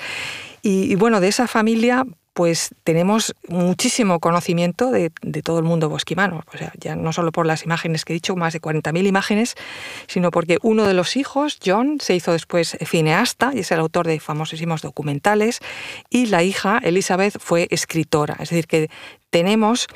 Y, 0.62 0.96
bueno, 0.96 1.20
de 1.20 1.27
esa 1.27 1.48
familia 1.48 2.05
pues 2.34 2.74
tenemos 2.84 3.36
muchísimo 3.48 4.20
conocimiento 4.20 4.89
de, 4.89 5.12
todo 5.43 5.60
el 5.60 5.65
mundo 5.65 5.88
bosquimano, 5.88 6.43
o 6.51 6.58
sea, 6.58 6.74
ya 6.79 6.96
no 6.96 7.13
solo 7.13 7.32
por 7.32 7.46
las 7.46 7.63
imágenes 7.63 8.05
que 8.05 8.13
he 8.13 8.15
dicho, 8.15 8.36
más 8.36 8.53
de 8.53 8.60
40.000 8.60 9.05
imágenes, 9.05 9.53
sino 10.08 10.32
porque 10.32 10.58
uno 10.63 10.88
de 10.88 10.96
los 10.96 11.15
hijos, 11.15 11.60
John, 11.63 12.00
se 12.01 12.15
hizo 12.15 12.32
después 12.32 12.75
cineasta 12.88 13.51
y 13.53 13.60
es 13.60 13.72
el 13.72 13.79
autor 13.79 14.08
de 14.08 14.20
famosísimos 14.20 14.82
documentales, 14.82 15.60
y 16.10 16.25
la 16.25 16.41
hija, 16.41 16.79
Elizabeth, 16.82 17.38
fue 17.39 17.67
escritora, 17.70 18.34
es 18.39 18.50
decir, 18.50 18.65
que 18.65 18.89
tenemos 19.29 19.88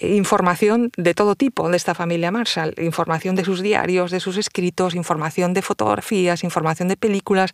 información 0.00 0.90
de 0.96 1.14
todo 1.14 1.34
tipo 1.34 1.68
de 1.68 1.76
esta 1.76 1.94
familia 1.94 2.30
Marshall, 2.30 2.74
información 2.78 3.34
de 3.34 3.44
sus 3.44 3.60
diarios, 3.60 4.10
de 4.10 4.20
sus 4.20 4.36
escritos, 4.36 4.94
información 4.94 5.52
de 5.52 5.62
fotografías, 5.62 6.44
información 6.44 6.88
de 6.88 6.96
películas. 6.96 7.52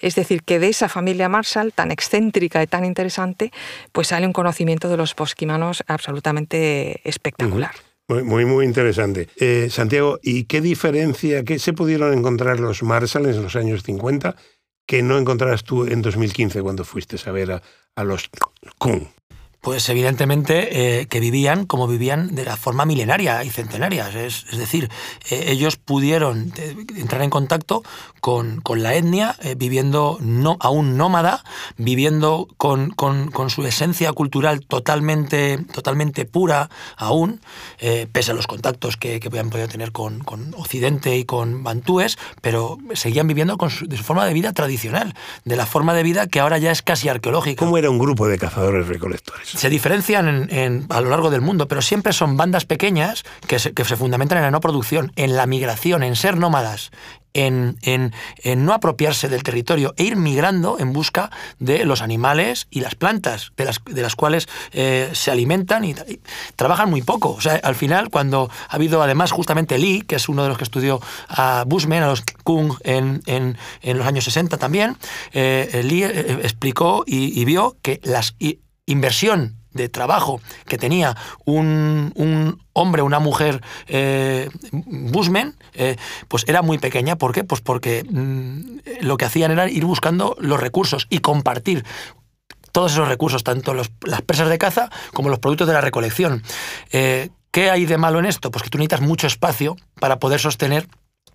Es 0.00 0.14
decir, 0.14 0.42
que 0.42 0.58
de 0.58 0.68
esa 0.68 0.88
familia 0.88 1.28
Marshall, 1.28 1.72
tan 1.72 1.90
excéntrica 1.90 2.62
y 2.62 2.66
tan 2.66 2.84
interesante, 2.84 3.52
pues 3.92 4.08
sale 4.08 4.26
un 4.26 4.32
conocimiento 4.32 4.88
de 4.88 4.96
los 4.96 5.14
posquimanos 5.14 5.82
absolutamente 5.86 7.00
espectacular. 7.08 7.72
Muy, 8.06 8.44
muy, 8.44 8.66
interesante. 8.66 9.28
Eh, 9.36 9.68
Santiago, 9.70 10.18
¿y 10.22 10.44
qué 10.44 10.60
diferencia, 10.60 11.42
qué 11.42 11.58
se 11.58 11.72
pudieron 11.72 12.16
encontrar 12.16 12.60
los 12.60 12.82
Marshall 12.82 13.26
en 13.26 13.42
los 13.42 13.56
años 13.56 13.82
50 13.82 14.36
que 14.86 15.02
no 15.02 15.16
encontrarás 15.16 15.64
tú 15.64 15.86
en 15.86 16.02
2015 16.02 16.60
cuando 16.60 16.84
fuiste 16.84 17.16
a 17.24 17.32
ver 17.32 17.52
a, 17.52 17.62
a 17.96 18.04
los 18.04 18.28
Kung? 18.76 19.06
Pues 19.64 19.88
evidentemente 19.88 21.00
eh, 21.00 21.06
que 21.06 21.20
vivían 21.20 21.64
como 21.64 21.88
vivían 21.88 22.34
de 22.34 22.44
la 22.44 22.58
forma 22.58 22.84
milenaria 22.84 23.42
y 23.44 23.48
centenaria. 23.48 24.10
Es, 24.10 24.44
decir, 24.58 24.90
eh, 25.30 25.46
ellos 25.48 25.76
pudieron 25.76 26.52
eh, 26.58 26.76
entrar 26.96 27.22
en 27.22 27.30
contacto 27.30 27.82
con, 28.20 28.62
la 28.76 28.94
etnia, 28.94 29.36
viviendo 29.56 30.18
no, 30.20 30.56
aún 30.60 30.96
nómada, 30.96 31.44
viviendo 31.76 32.48
con, 32.56 32.94
su 33.48 33.66
esencia 33.66 34.12
cultural 34.12 34.66
totalmente, 34.66 35.58
totalmente 35.72 36.24
pura 36.24 36.70
aún, 36.96 37.40
pese 38.12 38.30
a 38.30 38.34
los 38.34 38.46
contactos 38.46 38.96
que, 38.96 39.20
que 39.20 39.28
habían 39.28 39.50
podido 39.50 39.68
tener 39.68 39.92
con, 39.92 40.24
Occidente 40.56 41.16
y 41.18 41.24
con 41.24 41.62
bantúes, 41.62 42.18
pero 42.40 42.78
seguían 42.94 43.28
viviendo 43.28 43.58
con 43.58 43.68
su, 43.68 43.86
de 43.86 43.98
su 43.98 44.02
forma 44.02 44.24
de 44.24 44.32
vida 44.32 44.52
tradicional, 44.52 45.14
de 45.44 45.56
la 45.56 45.66
forma 45.66 45.92
de 45.92 46.02
vida 46.02 46.26
que 46.26 46.40
ahora 46.40 46.56
ya 46.56 46.70
es 46.70 46.80
casi 46.80 47.10
arqueológica. 47.10 47.64
¿Cómo 47.64 47.76
era 47.76 47.90
un 47.90 47.98
grupo 47.98 48.26
de 48.26 48.38
cazadores 48.38 48.88
recolectores? 48.88 49.53
Se 49.54 49.68
diferencian 49.68 50.48
a 50.88 51.00
lo 51.00 51.10
largo 51.10 51.30
del 51.30 51.40
mundo, 51.40 51.68
pero 51.68 51.82
siempre 51.82 52.12
son 52.12 52.36
bandas 52.36 52.64
pequeñas 52.64 53.24
que 53.46 53.58
se, 53.58 53.96
fundamentan 53.96 54.38
en 54.38 54.44
la 54.44 54.50
no 54.50 54.60
producción, 54.60 55.12
en 55.16 55.36
la 55.36 55.46
migración, 55.46 56.02
en 56.02 56.16
ser 56.16 56.36
nómadas, 56.36 56.90
en, 57.34 58.12
no 58.56 58.72
apropiarse 58.72 59.28
del 59.28 59.42
territorio 59.42 59.92
e 59.96 60.04
ir 60.04 60.16
migrando 60.16 60.78
en 60.78 60.92
busca 60.92 61.30
de 61.58 61.84
los 61.84 62.00
animales 62.00 62.68
y 62.70 62.80
las 62.80 62.94
plantas 62.94 63.52
de 63.56 63.64
las, 63.64 63.80
de 63.84 64.02
las 64.02 64.14
cuales 64.14 64.48
eh, 64.72 65.10
se 65.12 65.30
alimentan 65.30 65.84
y, 65.84 65.94
trabajan 66.56 66.90
muy 66.90 67.02
poco. 67.02 67.32
O 67.32 67.40
sea, 67.40 67.54
al 67.56 67.74
final, 67.74 68.10
cuando 68.10 68.50
ha 68.68 68.74
habido 68.74 69.02
además 69.02 69.32
justamente 69.32 69.78
Lee, 69.78 70.02
que 70.06 70.16
es 70.16 70.28
uno 70.28 70.44
de 70.44 70.48
los 70.48 70.58
que 70.58 70.64
estudió 70.64 71.00
a 71.28 71.64
Bushman, 71.66 72.04
a 72.04 72.08
los 72.08 72.22
Kung 72.44 72.74
en, 72.84 73.56
los 73.82 74.06
años 74.06 74.24
60 74.24 74.56
también, 74.56 74.96
eh, 75.32 75.82
Lee 75.84 76.04
eh, 76.04 76.38
explicó 76.42 77.04
y, 77.06 77.38
y, 77.40 77.44
vio 77.44 77.76
que 77.82 78.00
las 78.04 78.36
inversión 78.86 79.56
de 79.72 79.88
trabajo 79.88 80.40
que 80.66 80.78
tenía 80.78 81.16
un, 81.44 82.12
un 82.14 82.62
hombre, 82.72 83.02
una 83.02 83.18
mujer 83.18 83.60
eh, 83.88 84.48
Bushmen, 84.72 85.56
eh, 85.74 85.96
pues 86.28 86.44
era 86.46 86.62
muy 86.62 86.78
pequeña. 86.78 87.16
¿Por 87.16 87.32
qué? 87.32 87.44
Pues 87.44 87.60
porque 87.60 88.04
mm, 88.08 89.04
lo 89.04 89.16
que 89.16 89.24
hacían 89.24 89.50
era 89.50 89.68
ir 89.68 89.84
buscando 89.84 90.36
los 90.38 90.60
recursos 90.60 91.06
y 91.10 91.18
compartir 91.18 91.84
todos 92.72 92.92
esos 92.92 93.08
recursos, 93.08 93.44
tanto 93.44 93.74
las 93.74 94.22
presas 94.26 94.48
de 94.48 94.58
caza 94.58 94.90
como 95.12 95.28
los 95.28 95.38
productos 95.38 95.68
de 95.68 95.74
la 95.74 95.80
recolección. 95.80 96.42
Eh, 96.92 97.30
¿Qué 97.52 97.70
hay 97.70 97.86
de 97.86 97.98
malo 97.98 98.18
en 98.18 98.26
esto? 98.26 98.50
Pues 98.50 98.64
que 98.64 98.70
tú 98.70 98.78
necesitas 98.78 99.00
mucho 99.00 99.28
espacio 99.28 99.76
para 100.00 100.18
poder 100.18 100.40
sostener 100.40 100.88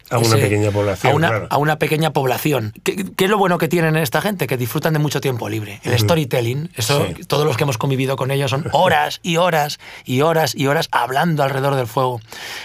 a 0.10 0.18
una 0.18 0.36
pequeña 0.36 0.72
población. 0.72 1.12
A 1.12 1.16
una, 1.16 1.48
a 1.50 1.58
una 1.58 1.80
pequeña 1.80 2.14
población. 2.14 2.74
¿Qué, 2.84 3.06
es 3.18 3.30
lo 3.30 3.38
bueno 3.38 3.58
que 3.58 3.68
tienen 3.68 3.96
esta 3.96 4.22
gente? 4.22 4.48
Que 4.48 4.58
disfrutan 4.58 4.94
de 4.94 5.00
mucho 5.00 5.22
tiempo 5.22 5.50
libre. 5.50 5.80
El 5.84 5.98
storytelling, 5.98 6.70
eso, 6.76 7.06
todos 7.28 7.46
los 7.46 7.58
que 7.58 7.64
hemos 7.64 7.78
convivido 7.78 8.16
con 8.16 8.32
ellos 8.32 8.52
son 8.52 8.66
horas 8.72 9.20
y 9.24 9.38
horas 9.38 9.80
y 10.06 10.22
horas 10.22 10.56
y 10.56 10.68
horas 10.68 10.90
hablando 10.92 11.44
alrededor 11.44 11.76
del 11.76 11.88
fuego. 11.88 12.22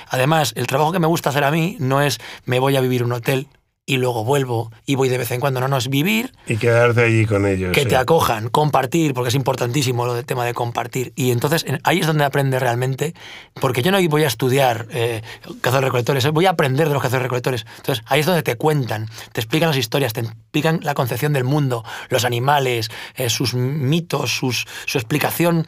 Además, 0.08 0.52
el 0.56 0.66
trabajo 0.66 0.92
que 0.92 0.98
me 0.98 1.06
gusta 1.06 1.30
hacer 1.30 1.44
a 1.44 1.50
mí 1.50 1.76
no 1.78 2.00
es 2.02 2.20
me 2.44 2.58
voy 2.58 2.76
a 2.76 2.80
vivir 2.80 3.04
un 3.04 3.12
hotel, 3.12 3.48
y 3.86 3.98
luego 3.98 4.24
vuelvo 4.24 4.70
y 4.86 4.94
voy 4.94 5.08
de 5.08 5.18
vez 5.18 5.30
en 5.30 5.40
cuando. 5.40 5.60
No, 5.60 5.68
no 5.68 5.76
es 5.76 5.88
vivir. 5.88 6.32
Y 6.46 6.56
quedarte 6.56 7.02
allí 7.02 7.26
con 7.26 7.46
ellos. 7.46 7.72
Que 7.72 7.84
te 7.84 7.96
acojan, 7.96 8.48
compartir, 8.48 9.12
porque 9.14 9.28
es 9.28 9.34
importantísimo 9.34 10.06
lo 10.06 10.14
del 10.14 10.24
tema 10.24 10.44
de 10.44 10.54
compartir. 10.54 11.12
Y 11.16 11.30
entonces 11.30 11.66
ahí 11.82 12.00
es 12.00 12.06
donde 12.06 12.24
aprende 12.24 12.58
realmente, 12.58 13.14
porque 13.54 13.82
yo 13.82 13.90
no 13.90 13.98
voy 14.08 14.24
a 14.24 14.26
estudiar 14.26 14.86
eh, 14.90 15.22
cazadores 15.60 15.88
recolectores, 15.88 16.30
voy 16.30 16.46
a 16.46 16.50
aprender 16.50 16.88
de 16.88 16.94
los 16.94 17.02
cazadores 17.02 17.24
recolectores. 17.24 17.66
Entonces 17.76 18.04
ahí 18.08 18.20
es 18.20 18.26
donde 18.26 18.42
te 18.42 18.56
cuentan, 18.56 19.08
te 19.32 19.40
explican 19.40 19.68
las 19.68 19.78
historias, 19.78 20.12
te 20.12 20.20
explican 20.20 20.80
la 20.82 20.94
concepción 20.94 21.32
del 21.32 21.44
mundo, 21.44 21.84
los 22.08 22.24
animales, 22.24 22.90
eh, 23.16 23.28
sus 23.28 23.54
mitos, 23.54 24.34
sus, 24.36 24.66
su 24.86 24.98
explicación 24.98 25.66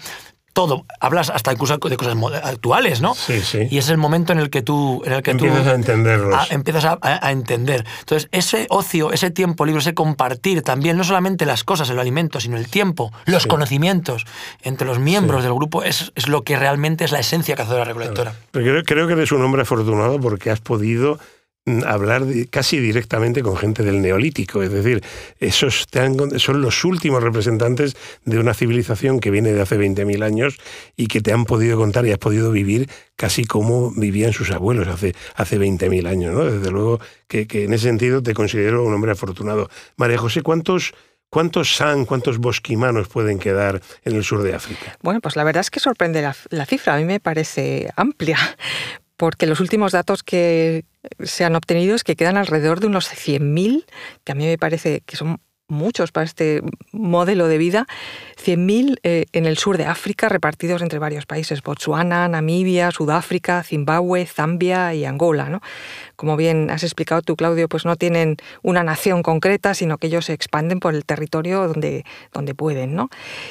todo. 0.57 0.87
Hablas 1.01 1.29
hasta 1.29 1.53
incluso 1.53 1.77
de 1.77 1.97
cosas 1.99 2.17
actuales, 2.43 3.03
¿no? 3.03 3.15
Sí, 3.15 3.43
sí. 3.43 3.69
Y 3.71 3.77
es 3.77 3.91
el 3.91 3.99
momento 3.99 4.33
en 4.33 4.39
el 4.39 4.49
que 4.49 4.63
tú... 4.63 5.03
En 5.05 5.13
el 5.13 5.23
que 5.23 5.33
empiezas 5.33 5.67
a 5.67 5.75
entenderlos. 5.75 6.51
empiezas 6.51 6.97
a, 6.99 7.31
entender. 7.31 7.85
Entonces, 8.01 8.31
ese 8.33 8.67
ocio, 8.71 9.13
ese 9.13 9.31
tiempo 9.31 9.67
libre, 9.67 9.81
ese 9.81 9.93
compartir 9.93 10.63
también, 10.63 10.97
no 10.97 11.05
solamente 11.05 11.45
las 11.45 11.63
cosas, 11.63 11.91
el 11.91 11.99
alimento, 11.99 12.41
sino 12.41 12.57
el 12.57 12.69
tiempo, 12.69 13.13
los 13.27 13.47
conocimientos 13.47 14.25
entre 14.63 14.87
los 14.87 14.99
miembros 14.99 15.43
del 15.43 15.53
grupo, 15.53 15.83
es, 15.83 16.11
es, 16.15 16.27
lo 16.27 16.43
que 16.43 16.57
realmente 16.57 17.05
es 17.05 17.13
la 17.13 17.19
esencia 17.19 17.55
cazadora-recolectora. 17.55 18.33
Creo, 18.53 18.83
creo 18.83 19.07
que 19.07 19.13
eres 19.13 19.33
un 19.33 19.43
hombre 19.43 19.61
afortunado 19.61 20.19
porque 20.21 20.51
has 20.51 20.61
podido 20.61 21.19
hablar 21.85 22.25
casi 22.51 22.79
directamente 22.79 23.43
con 23.43 23.57
gente 23.57 23.83
del 23.83 24.01
neolítico, 24.01 24.63
es 24.63 24.71
decir, 24.71 25.03
esos 25.41 25.87
son 26.39 26.61
los 26.61 26.85
últimos 26.85 27.23
representantes 27.23 27.97
de 28.25 28.39
una 28.39 28.55
civilización 28.55 29.19
que 29.19 29.33
viene 29.33 29.53
de 29.53 29.61
hace 29.61 29.77
20.000 29.77 30.23
años 30.23 30.59
y 30.97 31.09
que 31.09 31.21
te 31.21 31.33
han 31.33 31.45
podido 31.45 31.77
contar 31.77 32.07
y 32.07 32.13
has 32.13 32.19
podido 32.19 32.53
vivir 32.53 32.89
casi 33.17 33.45
como 33.45 33.91
vivían 33.91 34.33
sus 34.33 34.53
abuelos 34.53 34.87
hace, 34.87 35.15
hace 35.35 35.59
20.000 35.59 36.07
años. 36.07 36.35
¿no? 36.35 36.45
Desde 36.45 36.71
luego 36.71 37.01
que, 37.27 37.47
en 37.51 37.73
ese 37.73 37.89
sentido 37.89 38.23
te 38.23 38.33
considero 38.33 38.85
un 38.85 38.95
hombre 38.95 39.13
afortunado. 39.13 39.69
María 39.97 40.19
José, 40.19 40.43
¿cuántos... 40.43 40.95
¿Cuántos 41.29 41.75
san, 41.75 42.05
cuántos 42.05 42.39
bosquimanos 42.39 43.09
pueden 43.09 43.41
quedar 43.41 43.83
en 44.05 44.15
el 44.15 44.23
sur 44.23 44.45
de 44.45 44.55
África? 44.55 44.97
Bueno, 45.03 45.21
pues 45.21 45.35
la 45.35 45.43
verdad 45.43 45.61
es 45.63 45.71
que 45.71 45.81
sorprende 45.81 46.23
la, 46.23 46.37
la 46.51 46.67
cifra. 46.67 46.95
A 46.95 46.99
mí 46.99 47.05
me 47.05 47.19
parece 47.19 47.91
amplia, 47.97 48.39
porque 49.17 49.47
los 49.47 49.59
últimos 49.59 49.91
datos 49.91 50.23
que 50.23 50.85
se 51.23 51.45
han 51.45 51.57
obtenido 51.57 51.95
es 51.95 52.05
que 52.05 52.17
quedan 52.17 52.37
alrededor 52.37 52.81
de 52.81 52.87
unos 52.87 53.11
100.000, 53.11 53.85
que 54.25 54.33
a 54.33 54.35
mí 54.35 54.47
me 54.47 54.59
parece 54.59 55.03
que 55.07 55.17
son 55.17 55.39
muchos 55.69 56.13
para 56.13 56.25
este 56.25 56.63
modelo 56.93 57.49
de 57.49 57.59
vida, 57.59 57.87
100.000 58.43 58.99
eh, 59.03 59.25
en 59.33 59.47
el 59.47 59.59
sur 59.59 59.79
de 59.79 59.87
África, 59.87 60.29
repartidos 60.29 60.83
entre 60.83 60.99
varios 60.99 61.27
países, 61.27 61.63
Botswana, 61.63 62.29
Namibia, 62.29 62.91
Sudáfrica, 62.93 63.63
Zimbabue, 63.63 64.27
Zambia 64.27 64.95
y 64.95 65.05
Angola. 65.05 65.49
¿no? 65.49 65.61
Como 66.15 66.37
bien 66.37 66.71
has 66.71 66.85
explicado 66.85 67.23
tú, 67.23 67.37
Claudio, 67.37 67.69
pues 67.69 67.85
no 67.85 67.97
tienen 67.97 68.37
una 68.63 68.85
nación 68.85 69.23
concreta, 69.23 69.75
sino 69.75 69.99
que 69.99 70.07
ellos 70.07 70.27
se 70.27 70.35
expanden 70.35 70.79
por 70.79 70.95
el 70.95 71.05
territorio 71.05 71.67
donde, 71.67 72.05
donde 72.33 72.55
pueden. 72.55 72.95
¿no? 72.95 73.11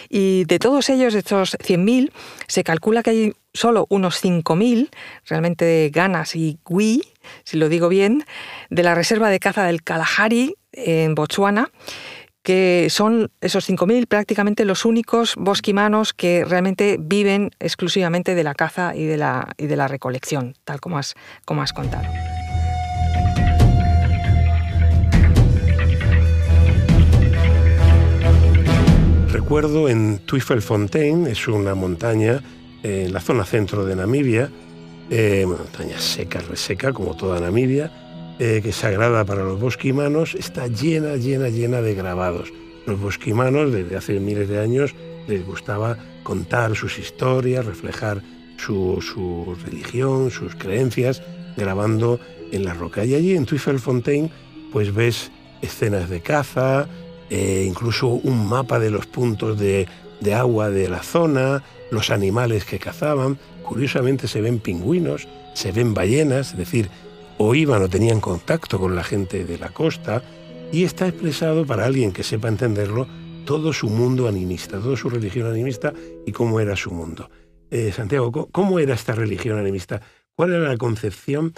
Y 0.09 0.45
de 0.45 0.59
todos 0.59 0.89
ellos, 0.89 1.13
de 1.13 1.19
estos 1.19 1.57
100.000, 1.57 2.11
se 2.47 2.63
calcula 2.63 3.03
que 3.03 3.09
hay 3.09 3.33
solo 3.53 3.87
unos 3.89 4.23
5.000, 4.23 4.89
realmente 5.25 5.89
ganas 5.93 6.35
y 6.35 6.59
gui, 6.65 7.03
si 7.43 7.57
lo 7.57 7.69
digo 7.69 7.89
bien, 7.89 8.25
de 8.69 8.83
la 8.83 8.95
reserva 8.95 9.29
de 9.29 9.39
caza 9.39 9.65
del 9.65 9.83
Kalahari 9.83 10.55
en 10.71 11.15
Botswana, 11.15 11.69
que 12.45 12.87
son 12.91 13.31
esos 13.41 13.67
5.000 13.67 14.07
prácticamente 14.07 14.65
los 14.65 14.85
únicos 14.85 15.33
bosquimanos 15.35 16.13
que 16.13 16.45
realmente 16.45 16.97
viven 16.99 17.51
exclusivamente 17.59 18.35
de 18.35 18.43
la 18.43 18.53
caza 18.53 18.95
y 18.95 19.05
de 19.05 19.17
la, 19.17 19.53
y 19.57 19.65
de 19.65 19.75
la 19.75 19.87
recolección, 19.87 20.53
tal 20.63 20.79
como 20.79 20.99
has, 20.99 21.15
como 21.43 21.63
has 21.63 21.73
contado. 21.73 22.07
Recuerdo 29.29 29.89
en 29.89 30.19
Twiffelfontein, 30.19 31.27
es 31.27 31.47
una 31.47 31.75
montaña 31.75 32.41
en 32.83 33.11
la 33.11 33.19
zona 33.19 33.43
centro 33.43 33.85
de 33.85 33.95
Namibia, 33.95 34.49
eh, 35.09 35.45
montaña 35.47 35.99
seca, 35.99 36.39
reseca, 36.39 36.93
como 36.93 37.15
toda 37.15 37.39
Namibia, 37.39 37.91
eh, 38.39 38.59
que 38.61 38.69
es 38.69 38.75
sagrada 38.75 39.23
para 39.23 39.43
los 39.43 39.59
bosquimanos, 39.59 40.35
está 40.35 40.67
llena, 40.67 41.15
llena, 41.15 41.49
llena 41.49 41.81
de 41.81 41.93
grabados. 41.93 42.51
Los 42.85 42.99
bosquimanos, 42.99 43.71
desde 43.71 43.95
hace 43.95 44.19
miles 44.19 44.49
de 44.49 44.59
años, 44.59 44.93
les 45.27 45.45
gustaba 45.45 45.97
contar 46.23 46.75
sus 46.75 46.99
historias, 46.99 47.65
reflejar 47.65 48.21
su, 48.57 49.55
religión, 49.63 50.31
sus 50.31 50.55
creencias, 50.55 51.21
grabando 51.55 52.19
en 52.51 52.65
la 52.65 52.73
roca. 52.73 53.05
Y 53.05 53.15
allí 53.15 53.35
en 53.35 53.45
Twiffelfontein, 53.45 54.31
pues 54.71 54.93
ves 54.93 55.31
escenas 55.61 56.09
de 56.09 56.21
caza, 56.21 56.87
eh, 57.29 57.65
incluso 57.67 58.07
un 58.07 58.47
mapa 58.47 58.79
de 58.79 58.91
los 58.91 59.07
puntos 59.07 59.57
de, 59.57 59.87
de 60.21 60.33
agua 60.33 60.69
de 60.69 60.89
la 60.89 61.03
zona, 61.03 61.63
los 61.91 62.09
animales 62.09 62.65
que 62.65 62.79
cazaban. 62.79 63.37
Curiosamente 63.63 64.27
se 64.27 64.41
ven 64.41 64.59
pingüinos, 64.59 65.27
se 65.53 65.71
ven 65.71 65.93
ballenas, 65.93 66.51
es 66.51 66.57
decir, 66.57 66.89
o 67.37 67.55
iban 67.55 67.81
o 67.81 67.89
tenían 67.89 68.21
contacto 68.21 68.79
con 68.79 68.95
la 68.95 69.03
gente 69.03 69.45
de 69.45 69.57
la 69.57 69.69
costa, 69.69 70.23
y 70.71 70.83
está 70.83 71.07
expresado 71.07 71.65
para 71.65 71.85
alguien 71.85 72.11
que 72.11 72.23
sepa 72.23 72.47
entenderlo 72.47 73.07
todo 73.45 73.73
su 73.73 73.89
mundo 73.89 74.27
animista, 74.27 74.79
toda 74.79 74.97
su 74.97 75.09
religión 75.09 75.47
animista 75.47 75.93
y 76.25 76.31
cómo 76.31 76.59
era 76.59 76.75
su 76.75 76.91
mundo. 76.91 77.29
Eh, 77.69 77.91
Santiago, 77.91 78.49
¿cómo 78.51 78.79
era 78.79 78.93
esta 78.93 79.13
religión 79.13 79.59
animista? 79.59 80.01
¿Cuál 80.35 80.53
era 80.53 80.67
la 80.67 80.77
concepción, 80.77 81.53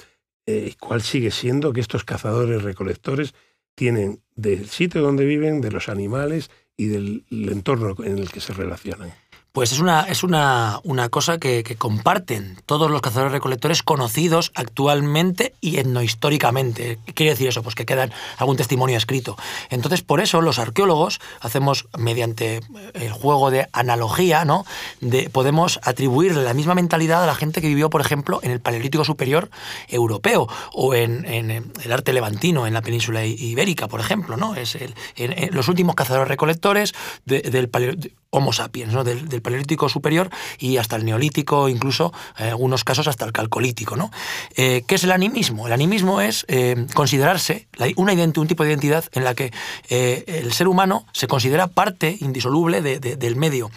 eh, 0.45 0.73
cuál 0.79 1.01
sigue 1.01 1.31
siendo 1.31 1.73
que 1.73 1.81
estos 1.81 2.03
cazadores 2.03 2.63
recolectores 2.63 3.33
tienen 3.75 4.21
del 4.35 4.67
sitio 4.67 5.01
donde 5.01 5.25
viven, 5.25 5.61
de 5.61 5.71
los 5.71 5.89
animales 5.89 6.49
y 6.77 6.85
del 6.85 7.23
entorno 7.31 7.95
en 8.03 8.19
el 8.19 8.31
que 8.31 8.39
se 8.39 8.53
relacionan? 8.53 9.11
Pues 9.57 9.71
es 9.71 9.79
una, 9.79 10.01
es 10.01 10.21
una, 10.21 10.81
una 10.83 11.09
cosa 11.09 11.39
que, 11.39 11.63
comparten 11.79 12.59
todos 12.67 12.91
los 12.91 13.01
cazadores 13.01 13.31
recolectores 13.31 13.81
conocidos 13.81 14.51
actualmente 14.53 15.55
y 15.61 15.79
etnohistóricamente. 15.79 16.99
¿Qué 17.07 17.13
quiere 17.15 17.31
decir 17.31 17.47
eso? 17.47 17.63
Pues 17.63 17.73
que 17.73 17.83
quedan 17.83 18.13
algún 18.37 18.55
testimonio 18.55 18.97
escrito. 18.97 19.35
Entonces, 19.71 20.03
por 20.03 20.21
eso 20.21 20.41
los 20.41 20.59
arqueólogos 20.59 21.19
hacemos, 21.41 21.87
mediante 21.97 22.59
el 22.93 23.11
juego 23.11 23.49
de 23.49 23.67
analogía, 23.73 24.45
¿no? 24.45 24.63
De, 25.01 25.27
podemos 25.31 25.79
atribuirle 25.81 26.43
la 26.43 26.53
misma 26.53 26.75
mentalidad 26.75 27.23
a 27.23 27.25
la 27.25 27.33
gente 27.33 27.59
que 27.59 27.67
vivió, 27.67 27.89
por 27.89 28.01
ejemplo, 28.01 28.39
en 28.43 28.51
el 28.51 28.59
Paleolítico 28.59 29.05
Superior 29.05 29.49
europeo 29.87 30.47
o 30.71 30.93
en, 30.93 31.25
en 31.25 31.49
el 31.49 31.91
arte 31.91 32.13
levantino, 32.13 32.67
en 32.67 32.75
la 32.75 32.83
península 32.83 33.25
ibérica, 33.25 33.87
por 33.87 34.01
ejemplo. 34.01 34.37
¿no? 34.37 34.53
Es 34.53 34.75
el, 34.75 34.93
en, 35.15 35.55
los 35.55 35.67
últimos 35.67 35.95
cazadores 35.95 36.27
recolectores 36.27 36.93
de, 37.25 37.41
del 37.41 37.69
Paleolítico 37.69 38.26
Homo 38.29 38.51
sapiens, 38.51 38.93
¿no? 38.93 39.03
del, 39.03 39.41
Paleolítico 39.41 39.87
superior 39.89 40.29
y 40.59 40.77
hasta 40.77 40.95
el 40.95 41.05
Neolítico, 41.05 41.69
incluso 41.69 42.13
en 42.37 42.47
algunos 42.47 42.83
casos 42.83 43.07
hasta 43.07 43.25
el 43.25 43.31
Calcolítico. 43.31 43.95
¿no? 43.95 44.11
Eh, 44.55 44.83
¿Qué 44.87 44.95
es 44.95 45.03
el 45.03 45.11
animismo? 45.11 45.67
El 45.67 45.73
animismo 45.73 46.21
es 46.21 46.45
eh, 46.49 46.87
considerarse 46.93 47.67
la, 47.73 47.87
una 47.95 48.13
un 48.13 48.47
tipo 48.47 48.63
de 48.63 48.69
identidad 48.69 49.05
en 49.13 49.23
la 49.23 49.33
que 49.33 49.53
eh, 49.89 50.23
el 50.27 50.51
ser 50.51 50.67
humano 50.67 51.05
se 51.13 51.27
considera 51.27 51.67
parte 51.67 52.17
indisoluble 52.19 52.81
de, 52.81 52.99
del 52.99 53.35
medio. 53.35 53.71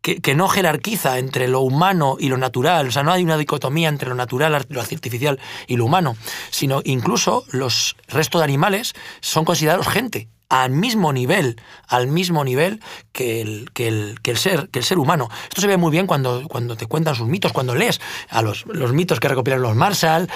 Que, 0.00 0.20
que, 0.20 0.34
no 0.34 0.48
jerarquiza 0.48 1.18
entre 1.18 1.48
lo 1.48 1.60
humano 1.60 2.16
y 2.20 2.28
lo 2.28 2.36
natural, 2.36 2.88
o 2.88 2.90
sea, 2.90 3.02
no 3.02 3.10
hay 3.10 3.22
una 3.22 3.38
dicotomía 3.38 3.88
entre 3.88 4.10
lo 4.10 4.14
natural, 4.14 4.66
lo 4.68 4.80
artificial 4.82 5.40
y 5.66 5.76
lo 5.76 5.86
humano, 5.86 6.14
sino 6.50 6.82
incluso 6.84 7.44
los 7.50 7.96
restos 8.08 8.42
de 8.42 8.44
animales 8.44 8.92
son 9.22 9.46
considerados 9.46 9.88
gente, 9.88 10.28
al 10.62 10.70
mismo 10.70 11.12
nivel, 11.12 11.60
al 11.88 12.06
mismo 12.06 12.44
nivel 12.44 12.80
que 13.12 13.40
el, 13.40 13.70
que 13.72 13.88
el, 13.88 14.20
que 14.22 14.30
el, 14.30 14.36
ser, 14.36 14.68
que 14.70 14.78
el 14.78 14.84
ser 14.84 14.98
humano. 14.98 15.28
Esto 15.48 15.60
se 15.60 15.66
ve 15.66 15.76
muy 15.76 15.90
bien 15.90 16.06
cuando, 16.06 16.46
cuando 16.48 16.76
te 16.76 16.86
cuentan 16.86 17.16
sus 17.16 17.26
mitos, 17.26 17.52
cuando 17.52 17.74
lees 17.74 18.00
a 18.28 18.40
los, 18.40 18.64
los 18.66 18.92
mitos 18.92 19.18
que 19.18 19.26
recopilan 19.26 19.60
los 19.62 19.74
Marshall, 19.74 20.30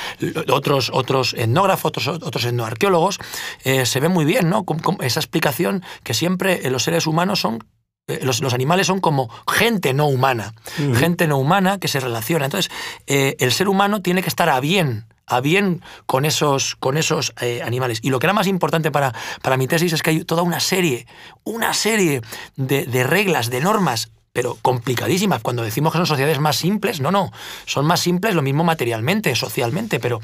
otros, 0.49 0.91
otros 0.93 1.35
etnógrafos, 1.35 1.91
otros, 1.91 2.09
otros 2.09 2.45
etnoarqueólogos, 2.45 3.21
eh, 3.63 3.87
se 3.87 4.01
ve 4.01 4.09
muy 4.09 4.25
bien, 4.25 4.51
¿no? 4.51 4.65
Como 4.65 5.01
esa 5.03 5.21
explicación 5.21 5.85
que 6.03 6.15
siempre 6.15 6.69
los 6.69 6.83
seres 6.83 7.07
humanos 7.07 7.41
son 7.41 7.65
eh, 8.09 8.19
los, 8.23 8.41
los, 8.41 8.55
animales 8.55 8.89
son 8.89 9.01
como 9.01 9.29
gente 9.47 9.95
no 9.95 10.07
humana, 10.07 10.55
uh 10.79 10.83
-huh. 10.83 10.95
gente 10.97 11.29
no 11.29 11.39
humana 11.39 11.79
que 11.79 11.87
se 11.87 12.01
relaciona. 12.01 12.47
Entonces, 12.47 12.73
eh, 13.07 13.37
el 13.39 13.53
ser 13.53 13.69
humano 13.69 14.03
tiene 14.03 14.23
que 14.23 14.29
estar 14.29 14.49
a 14.49 14.59
bien 14.59 15.07
a 15.29 15.41
bien 15.41 15.83
con 16.07 16.25
esos, 16.25 16.77
con 16.77 16.97
esos 16.97 17.35
eh, 17.41 17.63
animales. 17.63 18.01
Y 18.03 18.11
lo 18.11 18.19
que 18.19 18.27
era 18.27 18.33
más 18.33 18.47
importante 18.47 18.91
para, 18.91 19.15
para 19.43 19.57
mi 19.57 19.67
tesis 19.67 19.93
es 19.93 20.03
que 20.03 20.11
hay 20.11 20.25
toda 20.25 20.43
una 20.43 20.61
serie, 20.61 21.07
una 21.45 21.75
serie 21.75 22.23
de, 22.57 22.87
de 22.87 23.05
reglas, 23.05 23.51
de 23.51 23.61
normas 23.61 24.11
pero 24.33 24.57
complicadísimas. 24.63 25.43
Cuando 25.43 25.65
decimos 25.65 25.93
que 25.93 25.99
son 25.99 26.07
sociedades 26.07 26.39
más 26.39 26.55
simples, 26.57 27.01
no, 27.01 27.11
no, 27.11 27.33
son 27.67 27.87
más 27.87 27.99
simples 27.99 28.37
lo 28.37 28.43
mismo 28.43 28.63
materialmente, 28.63 29.35
socialmente, 29.35 29.99
pero 29.99 30.21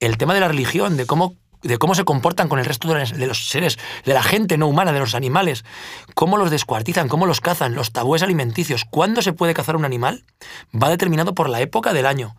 el 0.00 0.16
tema 0.18 0.34
de 0.34 0.40
la 0.40 0.48
religión, 0.48 0.96
de 0.96 1.06
cómo 1.06 1.34
de 1.62 1.78
cómo 1.78 1.94
se 1.94 2.04
comportan 2.04 2.48
con 2.48 2.58
el 2.58 2.64
resto 2.64 2.92
de 2.92 3.26
los 3.26 3.48
seres, 3.48 3.78
de 4.04 4.14
la 4.14 4.22
gente 4.22 4.58
no 4.58 4.68
humana, 4.68 4.92
de 4.92 5.00
los 5.00 5.14
animales, 5.14 5.64
cómo 6.14 6.36
los 6.36 6.50
descuartizan, 6.50 7.08
cómo 7.08 7.26
los 7.26 7.40
cazan, 7.40 7.74
los 7.74 7.92
tabúes 7.92 8.22
alimenticios, 8.22 8.84
cuándo 8.84 9.22
se 9.22 9.32
puede 9.32 9.54
cazar 9.54 9.76
un 9.76 9.84
animal, 9.84 10.24
va 10.74 10.90
determinado 10.90 11.34
por 11.34 11.48
la 11.48 11.60
época 11.60 11.92
del 11.92 12.06
año 12.06 12.36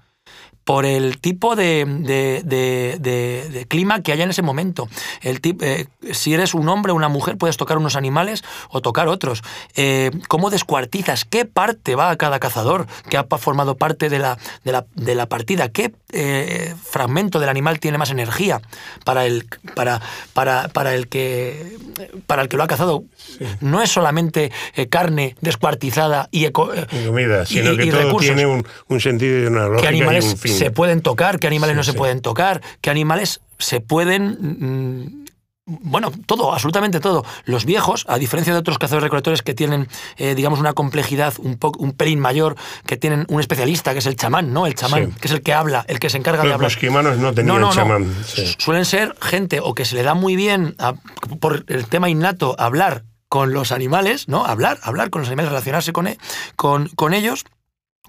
por 0.67 0.85
el 0.85 1.19
tipo 1.19 1.55
de, 1.55 1.85
de, 1.85 2.41
de, 2.43 2.99
de, 2.99 3.65
clima 3.67 4.01
que 4.01 4.11
haya 4.11 4.25
en 4.25 4.31
ese 4.31 4.41
momento. 4.41 4.89
El 5.21 5.39
tip, 5.39 5.61
eh, 5.63 5.87
si 6.11 6.33
eres 6.33 6.53
un 6.53 6.67
hombre 6.67 6.91
o 6.91 6.95
una 6.95 7.07
mujer, 7.07 7.37
puedes 7.37 7.55
tocar 7.55 7.77
unos 7.77 7.95
animales 7.95 8.43
o 8.67 8.81
tocar 8.81 9.07
otros. 9.07 9.43
Eh, 9.77 10.11
¿Cómo 10.27 10.49
descuartizas? 10.49 11.23
¿Qué 11.23 11.45
parte 11.45 11.95
va 11.95 12.09
a 12.09 12.17
cada 12.17 12.39
cazador 12.39 12.85
que 13.09 13.15
ha 13.15 13.23
formado 13.37 13.77
parte 13.77 14.09
de 14.09 14.19
la, 14.19 14.37
la, 14.65 14.85
la 14.97 15.29
partida? 15.29 15.69
¿Qué 15.69 15.93
eh, 16.11 16.75
fragmento 16.83 17.39
del 17.39 17.47
animal 17.47 17.79
tiene 17.79 17.97
más 17.97 18.11
energía 18.11 18.59
para 19.05 19.25
el, 19.25 19.47
para, 19.73 20.01
para, 20.33 20.67
para 20.67 20.93
el, 20.95 21.07
que, 21.07 21.77
para 22.25 22.41
el 22.41 22.49
que 22.49 22.57
lo 22.57 22.63
ha 22.63 22.67
cazado? 22.67 23.05
Sí. 23.15 23.45
No 23.61 23.81
es 23.81 23.89
solamente 23.89 24.51
carne 24.89 25.37
descuartizada 25.39 26.27
y, 26.29 26.43
eco, 26.43 26.71
y 26.75 27.05
comida, 27.05 27.45
sino 27.45 27.71
y, 27.71 27.77
que 27.77 27.85
y 27.85 27.89
todo 27.89 28.01
recursos. 28.01 28.35
tiene 28.35 28.45
un, 28.45 28.67
un, 28.89 28.99
sentido 28.99 29.43
y 29.43 29.45
una 29.45 29.69
lógica 29.69 29.93
y 29.93 30.01
un 30.01 30.37
fin 30.37 30.56
se 30.57 30.71
pueden 30.71 31.01
tocar, 31.01 31.39
qué 31.39 31.47
animales 31.47 31.73
sí, 31.73 31.77
no 31.77 31.83
se 31.83 31.91
sí. 31.91 31.97
pueden 31.97 32.21
tocar, 32.21 32.61
qué 32.81 32.89
animales 32.89 33.41
se 33.57 33.81
pueden... 33.81 34.37
Mmm, 34.39 35.27
bueno, 35.67 36.11
todo, 36.25 36.53
absolutamente 36.53 37.01
todo. 37.01 37.25
Los 37.43 37.65
viejos, 37.65 38.05
a 38.07 38.17
diferencia 38.17 38.53
de 38.53 38.59
otros 38.59 38.79
cazadores 38.79 39.03
recolectores 39.03 39.41
que 39.41 39.53
tienen, 39.53 39.89
eh, 40.15 40.33
digamos, 40.33 40.61
una 40.61 40.71
complejidad 40.71 41.33
un, 41.39 41.57
poco, 41.57 41.83
un 41.83 41.91
pelín 41.91 42.19
mayor, 42.19 42.55
que 42.85 42.95
tienen 42.95 43.25
un 43.27 43.41
especialista, 43.41 43.91
que 43.91 43.99
es 43.99 44.05
el 44.05 44.15
chamán, 44.15 44.53
¿no? 44.53 44.65
El 44.65 44.75
chamán, 44.75 45.07
sí. 45.07 45.19
que 45.19 45.27
es 45.27 45.33
el 45.33 45.41
que 45.41 45.53
habla, 45.53 45.85
el 45.89 45.99
que 45.99 46.09
se 46.09 46.17
encarga 46.17 46.41
Pero 46.41 46.51
de 46.51 46.53
hablar. 46.55 46.71
Los 46.71 46.77
quimanos 46.77 47.17
no 47.17 47.33
tenían 47.33 47.59
no, 47.59 47.67
no, 47.67 47.73
chamán. 47.73 48.15
Sí. 48.25 48.55
Suelen 48.57 48.85
ser 48.85 49.13
gente 49.21 49.59
o 49.59 49.73
que 49.73 49.83
se 49.83 49.95
le 49.95 50.03
da 50.03 50.13
muy 50.13 50.37
bien, 50.37 50.73
a, 50.79 50.93
por 51.41 51.65
el 51.67 51.85
tema 51.87 52.09
innato, 52.09 52.55
hablar 52.57 53.03
con 53.27 53.51
los 53.51 53.73
animales, 53.73 54.29
¿no? 54.29 54.45
Hablar, 54.45 54.79
hablar 54.83 55.09
con 55.09 55.19
los 55.21 55.27
animales, 55.27 55.51
relacionarse 55.51 55.91
con, 55.91 56.07
e, 56.07 56.17
con, 56.55 56.87
con 56.95 57.13
ellos 57.13 57.43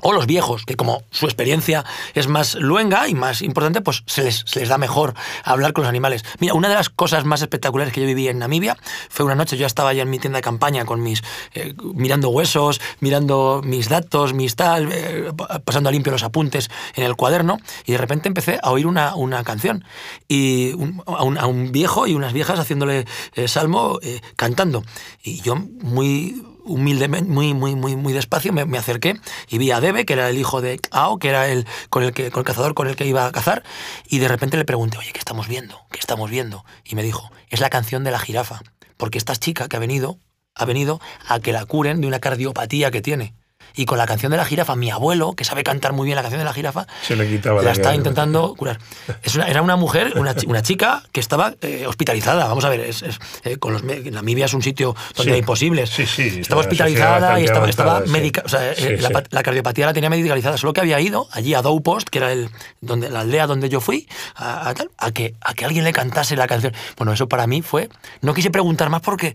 o 0.02 0.12
los 0.12 0.26
viejos, 0.26 0.64
que 0.64 0.76
como 0.76 1.02
su 1.11 1.26
experiencia 1.26 1.84
es 2.14 2.28
más 2.28 2.54
luenga 2.54 3.08
y 3.08 3.14
más 3.14 3.42
importante, 3.42 3.80
pues 3.80 4.02
se 4.06 4.24
les, 4.24 4.68
da 4.68 4.78
mejor 4.78 5.14
hablar 5.44 5.72
con 5.72 5.82
los 5.82 5.88
animales. 5.88 6.24
Mira, 6.38 6.54
una 6.54 6.68
de 6.68 6.74
las 6.74 6.88
cosas 6.88 7.24
más 7.24 7.42
espectaculares 7.42 7.92
que 7.92 8.00
yo 8.00 8.06
viví 8.06 8.28
en 8.28 8.38
Namibia 8.38 8.76
fue 9.08 9.26
una 9.26 9.34
noche, 9.34 9.56
yo 9.56 9.66
estaba 9.66 9.92
ya 9.92 10.02
en 10.02 10.11
mi 10.11 10.18
tienda 10.18 10.38
de 10.38 10.42
campaña 10.42 10.84
con 10.84 11.02
mis, 11.02 11.22
eh, 11.54 11.74
mirando 11.94 12.30
huesos, 12.30 12.80
mirando 13.00 13.61
mis 13.64 13.88
datos, 13.88 14.34
mis 14.34 14.56
tal, 14.56 14.88
eh, 14.92 15.32
pasando 15.64 15.88
a 15.88 15.92
limpio 15.92 16.12
los 16.12 16.22
apuntes 16.22 16.70
en 16.94 17.04
el 17.04 17.16
cuaderno, 17.16 17.58
y 17.84 17.92
de 17.92 17.98
repente 17.98 18.28
empecé 18.28 18.58
a 18.62 18.70
oír 18.70 18.87
una, 18.87 19.14
una 19.14 19.42
canción, 19.44 19.84
y 20.28 20.72
un, 20.74 21.02
a, 21.06 21.24
un, 21.24 21.38
a, 21.38 21.46
un, 21.46 21.72
viejo 21.72 22.06
y 22.06 22.14
unas 22.14 22.32
viejas 22.32 22.58
haciéndole 22.58 23.06
eh, 23.34 23.48
salmo, 23.48 23.98
cantando. 24.37 24.82
Y 25.22 25.40
yo 25.40 25.56
muy 25.56 26.42
humildemente, 26.68 27.31
muy, 27.31 27.54
muy, 27.54 27.74
muy, 27.74 27.96
muy 27.96 28.12
despacio, 28.12 28.52
me, 28.52 28.64
me, 28.64 28.78
acerqué 28.78 29.18
y 29.48 29.59
vi 29.59 29.70
a 29.70 29.81
Debe, 29.81 30.04
que 30.04 30.12
era 30.12 30.28
el 30.28 30.38
hijo 30.38 30.61
de 30.61 30.81
Ao, 30.90 31.18
que 31.18 31.28
era 31.28 31.48
el, 31.48 31.66
con 31.90 32.02
el, 32.02 32.12
que, 32.12 32.31
con 32.31 32.40
el 32.40 32.46
cazador 32.46 32.74
con 32.74 32.88
el 32.88 32.96
que 32.96 33.07
iba 33.07 33.26
a 33.26 33.33
cazar, 33.33 33.62
y 34.09 34.18
de 34.18 34.28
repente 34.28 34.57
le 34.57 34.64
pregunté, 34.64 34.98
oye, 34.98 35.12
¿qué 35.12 35.18
estamos 35.18 35.48
viendo? 35.48 35.81
¿Qué 35.90 35.98
estamos 35.98 36.31
viendo? 36.31 36.64
Y 36.85 36.94
me 36.94 37.02
dijo, 37.02 37.31
es 37.48 37.61
la 37.61 37.70
canción 37.70 38.04
de 38.04 38.11
la 38.11 38.18
jirafa, 38.18 38.61
porque 38.96 39.18
esta 39.18 39.35
chica 39.37 39.68
que 39.68 39.76
ha 39.76 39.81
venido, 39.81 40.18
ha 40.54 40.64
venido 40.64 41.00
a 41.26 41.40
que 41.40 41.52
la 41.52 41.64
curen 41.64 42.00
de 42.00 42.07
una 42.07 42.20
cardiopatía 42.20 42.90
que 42.90 43.00
tiene 43.00 43.35
y 43.74 43.85
con 43.85 43.98
la 43.98 44.07
canción 44.07 44.31
de 44.31 44.38
la 44.38 44.44
jirafa, 44.44 44.76
mi 44.76 44.90
abuelo, 44.90 45.35
que 45.35 45.44
sabe 45.44 45.64
cantar 45.64 45.92
muy 45.92 46.07
bien 46.07 46.16
la 46.16 46.22
canción 46.22 46.38
de 46.40 46.44
la 46.44 46.52
jirafa, 46.52 46.87
se 47.02 47.16
le 47.16 47.28
quitaba 47.28 47.62
la, 47.62 47.66
la 47.66 47.72
estaba 47.72 47.94
intentando 47.94 48.54
curar. 48.57 48.78
Es 49.22 49.35
una, 49.35 49.46
era 49.46 49.62
una 49.62 49.76
mujer, 49.76 50.12
una, 50.16 50.35
una 50.46 50.62
chica 50.62 51.02
que 51.12 51.20
estaba 51.20 51.54
eh, 51.61 51.87
hospitalizada. 51.87 52.46
Vamos 52.46 52.64
a 52.64 52.68
ver, 52.68 52.81
es, 52.81 53.02
es, 53.02 53.18
eh, 53.44 53.57
con 53.57 53.72
los, 53.72 53.83
Namibia 53.85 54.46
es 54.46 54.54
un 54.54 54.62
sitio 54.62 54.94
donde 55.16 55.31
sí. 55.31 55.35
hay 55.35 55.38
imposibles. 55.40 55.90
Sí, 55.90 56.07
sí, 56.07 56.40
estaba 56.40 56.61
hospitalizada 56.61 57.40
y 57.40 57.44
estaba, 57.44 57.68
estaba 57.68 58.00
médica. 58.00 58.42
O 58.44 58.48
sea, 58.48 58.72
eh, 58.72 58.98
la, 59.00 59.22
la, 59.31 59.42
cardiopatía 59.42 59.87
la 59.87 59.92
tenía 59.92 60.11
medicalizada. 60.11 60.57
Solo 60.57 60.72
que 60.72 60.81
había 60.81 61.00
ido 61.00 61.28
allí 61.33 61.54
a 61.54 61.62
Doupost, 61.62 62.09
que 62.09 62.18
era 62.18 62.33
el, 62.33 62.50
donde, 62.81 63.11
la 63.11 63.20
aldea 63.20 63.46
donde 63.46 63.68
yo 63.68 63.81
fui, 63.81 64.09
a, 64.35 64.70
a, 64.70 64.74
a, 64.98 65.11
que, 65.12 65.35
a 65.40 65.54
que 65.54 65.64
alguien 65.64 65.85
le 65.85 65.92
cantase 65.92 66.37
la 66.37 66.46
canción. 66.46 66.72
Bueno, 66.96 67.12
eso 67.12 67.28
para 67.28 67.46
mí 67.46 67.62
fue. 67.62 67.88
No 68.20 68.35
quise 68.35 68.50
preguntar 68.50 68.90
más 68.90 69.02
porque 69.02 69.35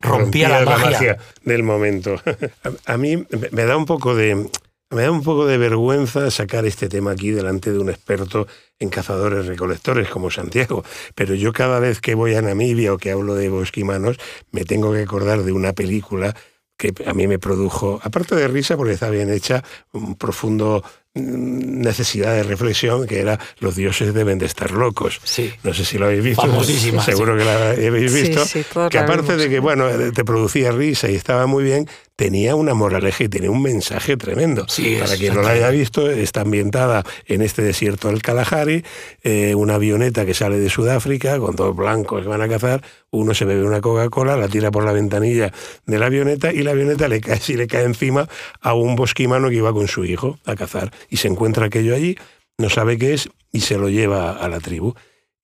rompía, 0.00 0.48
rompía 0.48 0.48
la, 0.48 0.64
magia. 0.64 0.84
la, 0.84 0.90
magia. 0.90 1.18
del 1.44 1.62
momento. 1.62 2.16
a, 2.86 2.96
mí 2.96 3.26
me 3.50 3.64
da 3.64 3.76
un 3.76 3.86
poco 3.86 4.14
de 4.14 4.48
me 4.90 5.02
da 5.02 5.10
un 5.10 5.22
poco 5.22 5.46
de 5.46 5.58
vergüenza 5.58 6.30
sacar 6.30 6.66
este 6.66 6.88
tema 6.88 7.12
aquí 7.12 7.30
delante 7.30 7.72
de 7.72 7.78
un 7.78 7.90
experto 7.90 8.46
en 8.78 8.90
cazadores 8.90 9.46
recolectores 9.46 10.08
como 10.08 10.30
Santiago, 10.30 10.84
pero 11.14 11.34
yo 11.34 11.52
cada 11.52 11.80
vez 11.80 12.00
que 12.00 12.14
voy 12.14 12.34
a 12.34 12.42
Namibia 12.42 12.92
o 12.92 12.98
que 12.98 13.10
hablo 13.10 13.34
de 13.34 13.48
bosquimanos 13.48 14.18
me 14.52 14.64
tengo 14.64 14.92
que 14.92 15.02
acordar 15.02 15.42
de 15.42 15.52
una 15.52 15.72
película 15.72 16.36
que 16.76 16.92
a 17.06 17.14
mí 17.14 17.26
me 17.26 17.38
produjo, 17.38 18.00
aparte 18.02 18.34
de 18.34 18.48
risa 18.48 18.76
porque 18.76 18.94
está 18.94 19.10
bien 19.10 19.30
hecha, 19.30 19.64
un 19.92 20.16
profundo 20.16 20.84
necesidad 21.14 22.34
de 22.34 22.42
reflexión 22.42 23.06
que 23.06 23.20
era 23.20 23.38
los 23.60 23.76
dioses 23.76 24.12
deben 24.12 24.38
de 24.38 24.46
estar 24.46 24.72
locos. 24.72 25.20
Sí. 25.22 25.52
No 25.62 25.72
sé 25.72 25.84
si 25.84 25.96
lo 25.96 26.06
habéis 26.06 26.24
visto. 26.24 26.42
Famosísima. 26.42 27.02
Seguro 27.04 27.34
sí. 27.34 27.38
que 27.38 27.44
la 27.44 27.70
habéis 27.70 28.12
visto. 28.12 28.44
Sí, 28.44 28.64
que 28.90 28.98
aparte 28.98 29.36
de 29.36 29.48
que, 29.48 29.60
bueno, 29.60 29.86
te 30.12 30.24
producía 30.24 30.72
risa 30.72 31.08
y 31.08 31.14
estaba 31.14 31.46
muy 31.46 31.62
bien, 31.62 31.88
tenía 32.16 32.54
una 32.54 32.74
moraleja 32.74 33.24
y 33.24 33.28
tenía 33.28 33.50
un 33.50 33.62
mensaje 33.62 34.16
tremendo. 34.16 34.66
Sí, 34.68 34.96
Para 35.00 35.16
quien 35.16 35.34
no 35.34 35.42
la 35.42 35.50
haya 35.50 35.70
visto, 35.70 36.10
está 36.10 36.42
ambientada 36.42 37.04
en 37.26 37.42
este 37.42 37.62
desierto 37.62 38.08
del 38.08 38.22
Kalahari, 38.22 38.84
eh, 39.22 39.54
una 39.54 39.74
avioneta 39.74 40.24
que 40.24 40.34
sale 40.34 40.58
de 40.58 40.70
Sudáfrica 40.70 41.38
con 41.38 41.56
dos 41.56 41.74
blancos 41.74 42.22
que 42.22 42.28
van 42.28 42.42
a 42.42 42.48
cazar, 42.48 42.82
uno 43.10 43.34
se 43.34 43.44
bebe 43.44 43.64
una 43.64 43.80
Coca-Cola, 43.80 44.36
la 44.36 44.48
tira 44.48 44.70
por 44.70 44.84
la 44.84 44.92
ventanilla 44.92 45.52
de 45.86 45.98
la 45.98 46.06
avioneta 46.06 46.52
y 46.52 46.62
la 46.62 46.70
avioneta 46.70 47.08
le 47.08 47.20
cae, 47.20 47.40
si 47.40 47.54
le 47.56 47.66
cae 47.66 47.84
encima 47.84 48.28
a 48.60 48.74
un 48.74 48.94
bosquimano 48.94 49.48
que 49.48 49.56
iba 49.56 49.72
con 49.72 49.88
su 49.88 50.04
hijo 50.04 50.38
a 50.44 50.54
cazar 50.54 50.92
y 51.08 51.16
se 51.16 51.28
encuentra 51.28 51.66
aquello 51.66 51.94
allí, 51.94 52.16
no 52.58 52.70
sabe 52.70 52.98
qué 52.98 53.14
es 53.14 53.28
y 53.50 53.60
se 53.60 53.78
lo 53.78 53.88
lleva 53.88 54.32
a 54.32 54.48
la 54.48 54.60
tribu. 54.60 54.94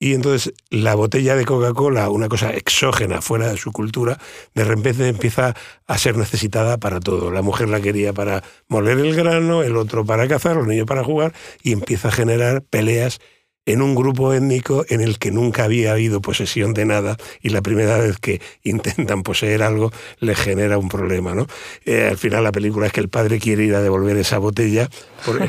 Y 0.02 0.14
entonces 0.14 0.54
la 0.70 0.94
botella 0.94 1.36
de 1.36 1.44
Coca-Cola, 1.44 2.08
una 2.08 2.30
cosa 2.30 2.54
exógena 2.54 3.20
fuera 3.20 3.48
de 3.48 3.58
su 3.58 3.70
cultura, 3.70 4.18
de 4.54 4.64
repente 4.64 5.06
empieza 5.06 5.54
a 5.86 5.98
ser 5.98 6.16
necesitada 6.16 6.78
para 6.78 7.00
todo. 7.00 7.30
La 7.30 7.42
mujer 7.42 7.68
la 7.68 7.82
quería 7.82 8.14
para 8.14 8.42
moler 8.66 8.98
el 8.98 9.14
grano, 9.14 9.62
el 9.62 9.76
otro 9.76 10.06
para 10.06 10.26
cazar, 10.26 10.56
los 10.56 10.66
niños 10.66 10.86
para 10.86 11.04
jugar, 11.04 11.34
y 11.62 11.72
empieza 11.72 12.08
a 12.08 12.12
generar 12.12 12.62
peleas 12.62 13.20
en 13.66 13.82
un 13.82 13.94
grupo 13.94 14.32
étnico 14.32 14.84
en 14.88 15.00
el 15.00 15.18
que 15.18 15.30
nunca 15.30 15.64
había 15.64 15.92
habido 15.92 16.20
posesión 16.20 16.74
de 16.74 16.84
nada 16.86 17.16
y 17.40 17.50
la 17.50 17.62
primera 17.62 17.98
vez 17.98 18.18
que 18.18 18.40
intentan 18.62 19.22
poseer 19.22 19.62
algo 19.62 19.92
les 20.18 20.38
genera 20.38 20.78
un 20.78 20.88
problema. 20.88 21.34
¿no? 21.34 21.46
Eh, 21.84 22.08
al 22.10 22.18
final 22.18 22.44
la 22.44 22.52
película 22.52 22.86
es 22.86 22.92
que 22.92 23.00
el 23.00 23.08
padre 23.08 23.38
quiere 23.38 23.64
ir 23.64 23.74
a 23.74 23.82
devolver 23.82 24.16
esa 24.16 24.38
botella, 24.38 24.88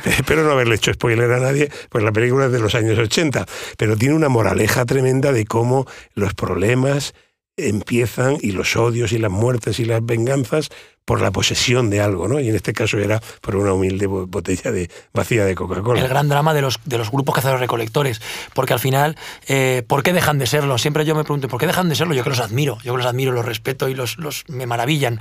espero 0.05 0.43
no 0.43 0.51
haberle 0.51 0.75
hecho 0.75 0.93
spoiler 0.93 1.31
a 1.31 1.39
nadie, 1.39 1.69
pues 1.89 2.03
la 2.03 2.11
película 2.11 2.45
es 2.45 2.51
de 2.51 2.59
los 2.59 2.75
años 2.75 2.97
80, 2.97 3.45
pero 3.77 3.95
tiene 3.95 4.15
una 4.15 4.29
moraleja 4.29 4.85
tremenda 4.85 5.31
de 5.31 5.45
cómo 5.45 5.85
los 6.13 6.33
problemas 6.33 7.13
empiezan 7.57 8.37
y 8.41 8.51
los 8.51 8.75
odios 8.75 9.11
y 9.11 9.19
las 9.19 9.31
muertes 9.31 9.79
y 9.79 9.85
las 9.85 10.05
venganzas 10.05 10.69
por 11.05 11.21
la 11.21 11.31
posesión 11.31 11.89
de 11.89 11.99
algo, 11.99 12.27
¿no? 12.27 12.39
Y 12.39 12.49
en 12.49 12.55
este 12.55 12.73
caso 12.73 12.97
era 12.97 13.21
por 13.41 13.55
una 13.55 13.73
humilde 13.73 14.05
botella 14.05 14.71
de, 14.71 14.89
vacía 15.13 15.45
de 15.45 15.55
Coca-Cola. 15.55 15.99
El 15.99 16.07
gran 16.07 16.29
drama 16.29 16.53
de 16.53 16.61
los, 16.61 16.79
de 16.85 16.97
los 16.97 17.11
grupos 17.11 17.35
cazadores-recolectores, 17.35 18.21
porque 18.53 18.73
al 18.73 18.79
final, 18.79 19.17
eh, 19.47 19.83
¿por 19.87 20.03
qué 20.03 20.13
dejan 20.13 20.37
de 20.37 20.45
serlo? 20.45 20.77
Siempre 20.77 21.03
yo 21.03 21.15
me 21.15 21.23
pregunto, 21.23 21.47
¿por 21.47 21.59
qué 21.59 21.67
dejan 21.67 21.89
de 21.89 21.95
serlo? 21.95 22.13
Yo 22.13 22.23
que 22.23 22.29
los 22.29 22.39
admiro, 22.39 22.77
yo 22.83 22.93
que 22.93 22.97
los 22.97 23.07
admiro, 23.07 23.31
los 23.31 23.45
respeto 23.45 23.89
y 23.89 23.95
los, 23.95 24.17
me 24.47 24.67
maravillan. 24.67 25.19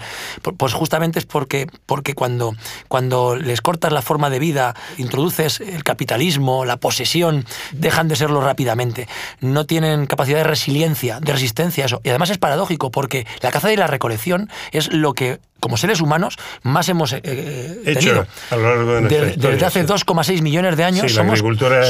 Pues 0.56 0.74
justamente 0.74 1.18
es 1.18 1.26
porque, 1.26 1.66
porque 1.86 2.14
cuando, 2.14 2.54
cuando 2.88 3.36
les 3.36 3.62
cortas 3.62 3.92
la 3.92 4.02
forma 4.02 4.28
de 4.30 4.38
vida, 4.38 4.74
introduces 4.98 5.60
el 5.60 5.82
capitalismo, 5.82 6.64
la 6.64 6.76
posesión, 6.76 7.46
dejan 7.72 8.08
de 8.08 8.16
serlo 8.16 8.42
rápidamente. 8.42 9.08
No 9.40 9.64
tienen 9.64 10.06
capacidad 10.06 10.38
de 10.38 10.44
resiliencia, 10.44 11.20
de 11.20 11.32
resistencia 11.32 11.84
a 11.84 11.86
eso. 11.86 12.00
Y 12.04 12.10
además 12.10 12.30
es 12.30 12.38
paradójico, 12.38 12.90
porque 12.90 13.26
la 13.40 13.50
caza 13.50 13.72
y 13.72 13.76
la 13.76 13.86
recolección 13.86 14.50
es 14.72 14.92
lo 14.92 15.14
que 15.14 15.40
como 15.60 15.76
seres 15.80 16.00
humanos 16.00 16.36
más 16.62 16.88
hemos 16.88 17.12
eh, 17.12 17.20
eh, 17.24 17.94
tenido. 17.94 18.26
a 18.50 18.56
lo 18.56 18.62
largo 18.62 18.94
de 18.94 19.00
nuestra 19.02 19.50
Desde 19.50 19.66
hace 19.66 19.86
2,6 19.86 20.42
millones 20.42 20.76
de 20.76 20.84
años 20.84 21.12
somos, 21.12 21.42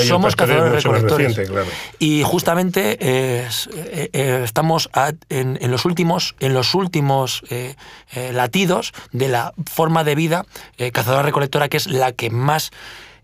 somos 0.07 0.37
cazadores 0.37 0.83
recolectores. 0.83 1.41
Y 1.99 2.23
justamente 2.23 2.99
eh, 3.01 3.49
estamos 4.45 4.91
en, 5.29 5.59
los 5.71 5.85
últimos, 5.85 6.35
en 6.41 6.55
los 6.55 6.75
últimos 6.75 7.43
latidos 8.33 8.93
de 9.13 9.29
la 9.29 9.53
forma 9.71 10.05
de 10.05 10.15
vida 10.15 10.47
cazadora 10.93 11.23
recolectora 11.23 11.69
que 11.69 11.77
es 11.77 11.87
la 11.87 12.13
que 12.13 12.31
más 12.31 12.71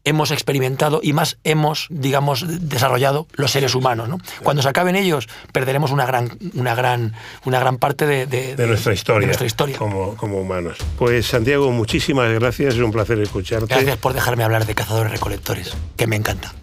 hemos 0.07 0.31
experimentado 0.31 1.01
y 1.03 1.13
más 1.13 1.37
hemos, 1.45 1.89
digamos, 1.91 2.47
desarrollado 2.69 3.27
los 3.35 3.51
seres 3.51 3.75
humanos. 3.75 4.09
¿no? 4.09 4.19
Cuando 4.43 4.63
se 4.63 4.69
acaben 4.69 4.97
ellos, 4.97 5.29
perderemos 5.53 5.91
una 5.91 6.07
gran, 6.07 6.39
una 6.55 6.75
gran, 6.75 7.13
una 7.45 7.59
gran 7.61 7.77
parte 7.77 8.07
de, 8.07 8.27
de, 8.27 8.67
nuestra 8.67 8.95
historia, 8.95 9.27
nuestra 9.27 9.47
historia. 9.47 9.77
Como, 9.77 10.17
como 10.17 10.41
humanos. 10.41 10.79
Pues 10.97 11.27
Santiago, 11.27 11.71
muchísimas 11.73 12.33
gracias, 12.33 12.75
es 12.75 12.81
un 12.81 12.93
placer 12.93 13.19
escucharte. 13.19 13.67
Gracias 13.67 13.99
por 13.99 14.15
dejarme 14.15 14.45
hablar 14.45 14.65
de 14.65 14.75
cazadores 14.75 15.11
recolectores, 15.11 15.75
que 15.97 16.07
me 16.07 16.17
encanta. 16.17 16.55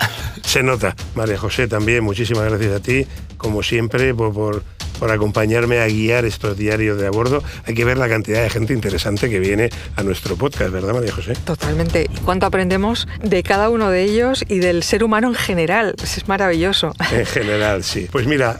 Se 0.43 0.63
nota. 0.63 0.95
María 1.15 1.37
José 1.37 1.67
también, 1.67 2.03
muchísimas 2.03 2.45
gracias 2.49 2.73
a 2.73 2.79
ti, 2.79 3.05
como 3.37 3.61
siempre, 3.61 4.15
por, 4.15 4.33
por 4.33 4.63
por 5.03 5.11
acompañarme 5.11 5.81
a 5.81 5.87
guiar 5.87 6.23
estos 6.23 6.57
diarios 6.57 6.97
de 6.97 7.07
a 7.07 7.11
bordo. 7.11 7.43
Hay 7.65 7.73
que 7.73 7.83
ver 7.83 7.97
la 7.97 8.07
cantidad 8.07 8.41
de 8.41 8.49
gente 8.49 8.71
interesante 8.71 9.29
que 9.29 9.37
viene 9.37 9.69
a 9.97 10.03
nuestro 10.03 10.37
podcast, 10.37 10.71
¿verdad, 10.71 10.93
María 10.93 11.11
José? 11.11 11.33
Totalmente. 11.43 12.07
¿Y 12.09 12.19
cuánto 12.21 12.45
aprendemos 12.45 13.05
de 13.21 13.43
cada 13.43 13.69
uno 13.69 13.89
de 13.89 14.01
ellos 14.03 14.45
y 14.47 14.59
del 14.59 14.81
ser 14.81 15.03
humano 15.03 15.27
en 15.27 15.35
general? 15.35 15.93
Es 16.01 16.25
maravilloso. 16.29 16.93
En 17.11 17.25
general, 17.25 17.83
sí. 17.83 18.07
Pues 18.13 18.27
mira, 18.27 18.57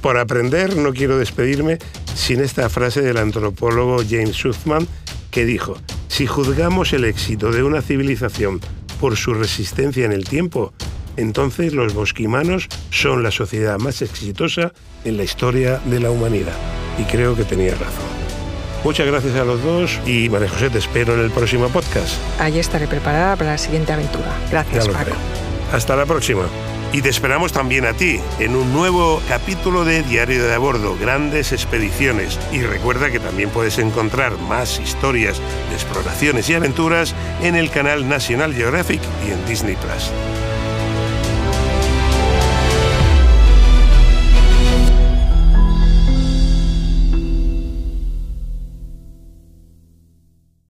por, 0.00 0.16
aprender 0.16 0.74
no 0.74 0.94
quiero 0.94 1.18
despedirme 1.18 1.76
sin 2.14 2.40
esta 2.40 2.70
frase 2.70 3.02
del 3.02 3.18
antropólogo 3.18 3.98
James 4.08 4.36
Suthman 4.36 4.88
que 5.30 5.44
dijo, 5.44 5.76
si 6.08 6.26
juzgamos 6.26 6.94
el 6.94 7.04
éxito 7.04 7.52
de 7.52 7.62
una 7.62 7.82
civilización 7.82 8.58
por 8.98 9.18
su 9.18 9.34
resistencia 9.34 10.06
en 10.06 10.12
el 10.12 10.26
tiempo, 10.26 10.72
entonces 11.18 11.74
los 11.74 11.94
bosquimanos 11.94 12.68
son 12.90 13.22
la 13.22 13.32
sociedad 13.32 13.78
más 13.78 14.02
exitosa 14.02 14.72
en 15.04 15.16
la 15.16 15.24
historia 15.24 15.80
de 15.84 15.98
la 15.98 16.10
humanidad. 16.10 16.54
Y 16.96 17.02
creo 17.02 17.34
que 17.34 17.44
tenía 17.44 17.72
razón. 17.72 18.08
Muchas 18.84 19.06
gracias 19.06 19.34
a 19.34 19.44
los 19.44 19.62
dos 19.62 19.98
y 20.06 20.28
María 20.28 20.48
José, 20.48 20.70
te 20.70 20.78
espero 20.78 21.14
en 21.14 21.20
el 21.20 21.30
próximo 21.32 21.68
podcast. 21.68 22.14
Allí 22.38 22.60
estaré 22.60 22.86
preparada 22.86 23.34
para 23.34 23.52
la 23.52 23.58
siguiente 23.58 23.92
aventura. 23.92 24.32
Gracias, 24.50 24.88
Paco. 24.88 25.10
Hasta 25.72 25.96
la 25.96 26.06
próxima. 26.06 26.44
Y 26.92 27.02
te 27.02 27.08
esperamos 27.08 27.52
también 27.52 27.84
a 27.84 27.92
ti 27.92 28.20
en 28.38 28.54
un 28.54 28.72
nuevo 28.72 29.20
capítulo 29.28 29.84
de 29.84 30.02
Diario 30.04 30.42
de 30.44 30.54
a 30.54 30.58
Bordo, 30.58 30.96
Grandes 30.98 31.52
Expediciones. 31.52 32.38
Y 32.52 32.62
recuerda 32.62 33.10
que 33.10 33.18
también 33.18 33.50
puedes 33.50 33.78
encontrar 33.78 34.38
más 34.38 34.78
historias 34.78 35.38
de 35.68 35.74
exploraciones 35.74 36.48
y 36.48 36.54
aventuras 36.54 37.14
en 37.42 37.56
el 37.56 37.70
canal 37.70 38.08
National 38.08 38.54
Geographic 38.54 39.02
y 39.26 39.32
en 39.32 39.46
Disney 39.46 39.76
Plus. 39.76 40.12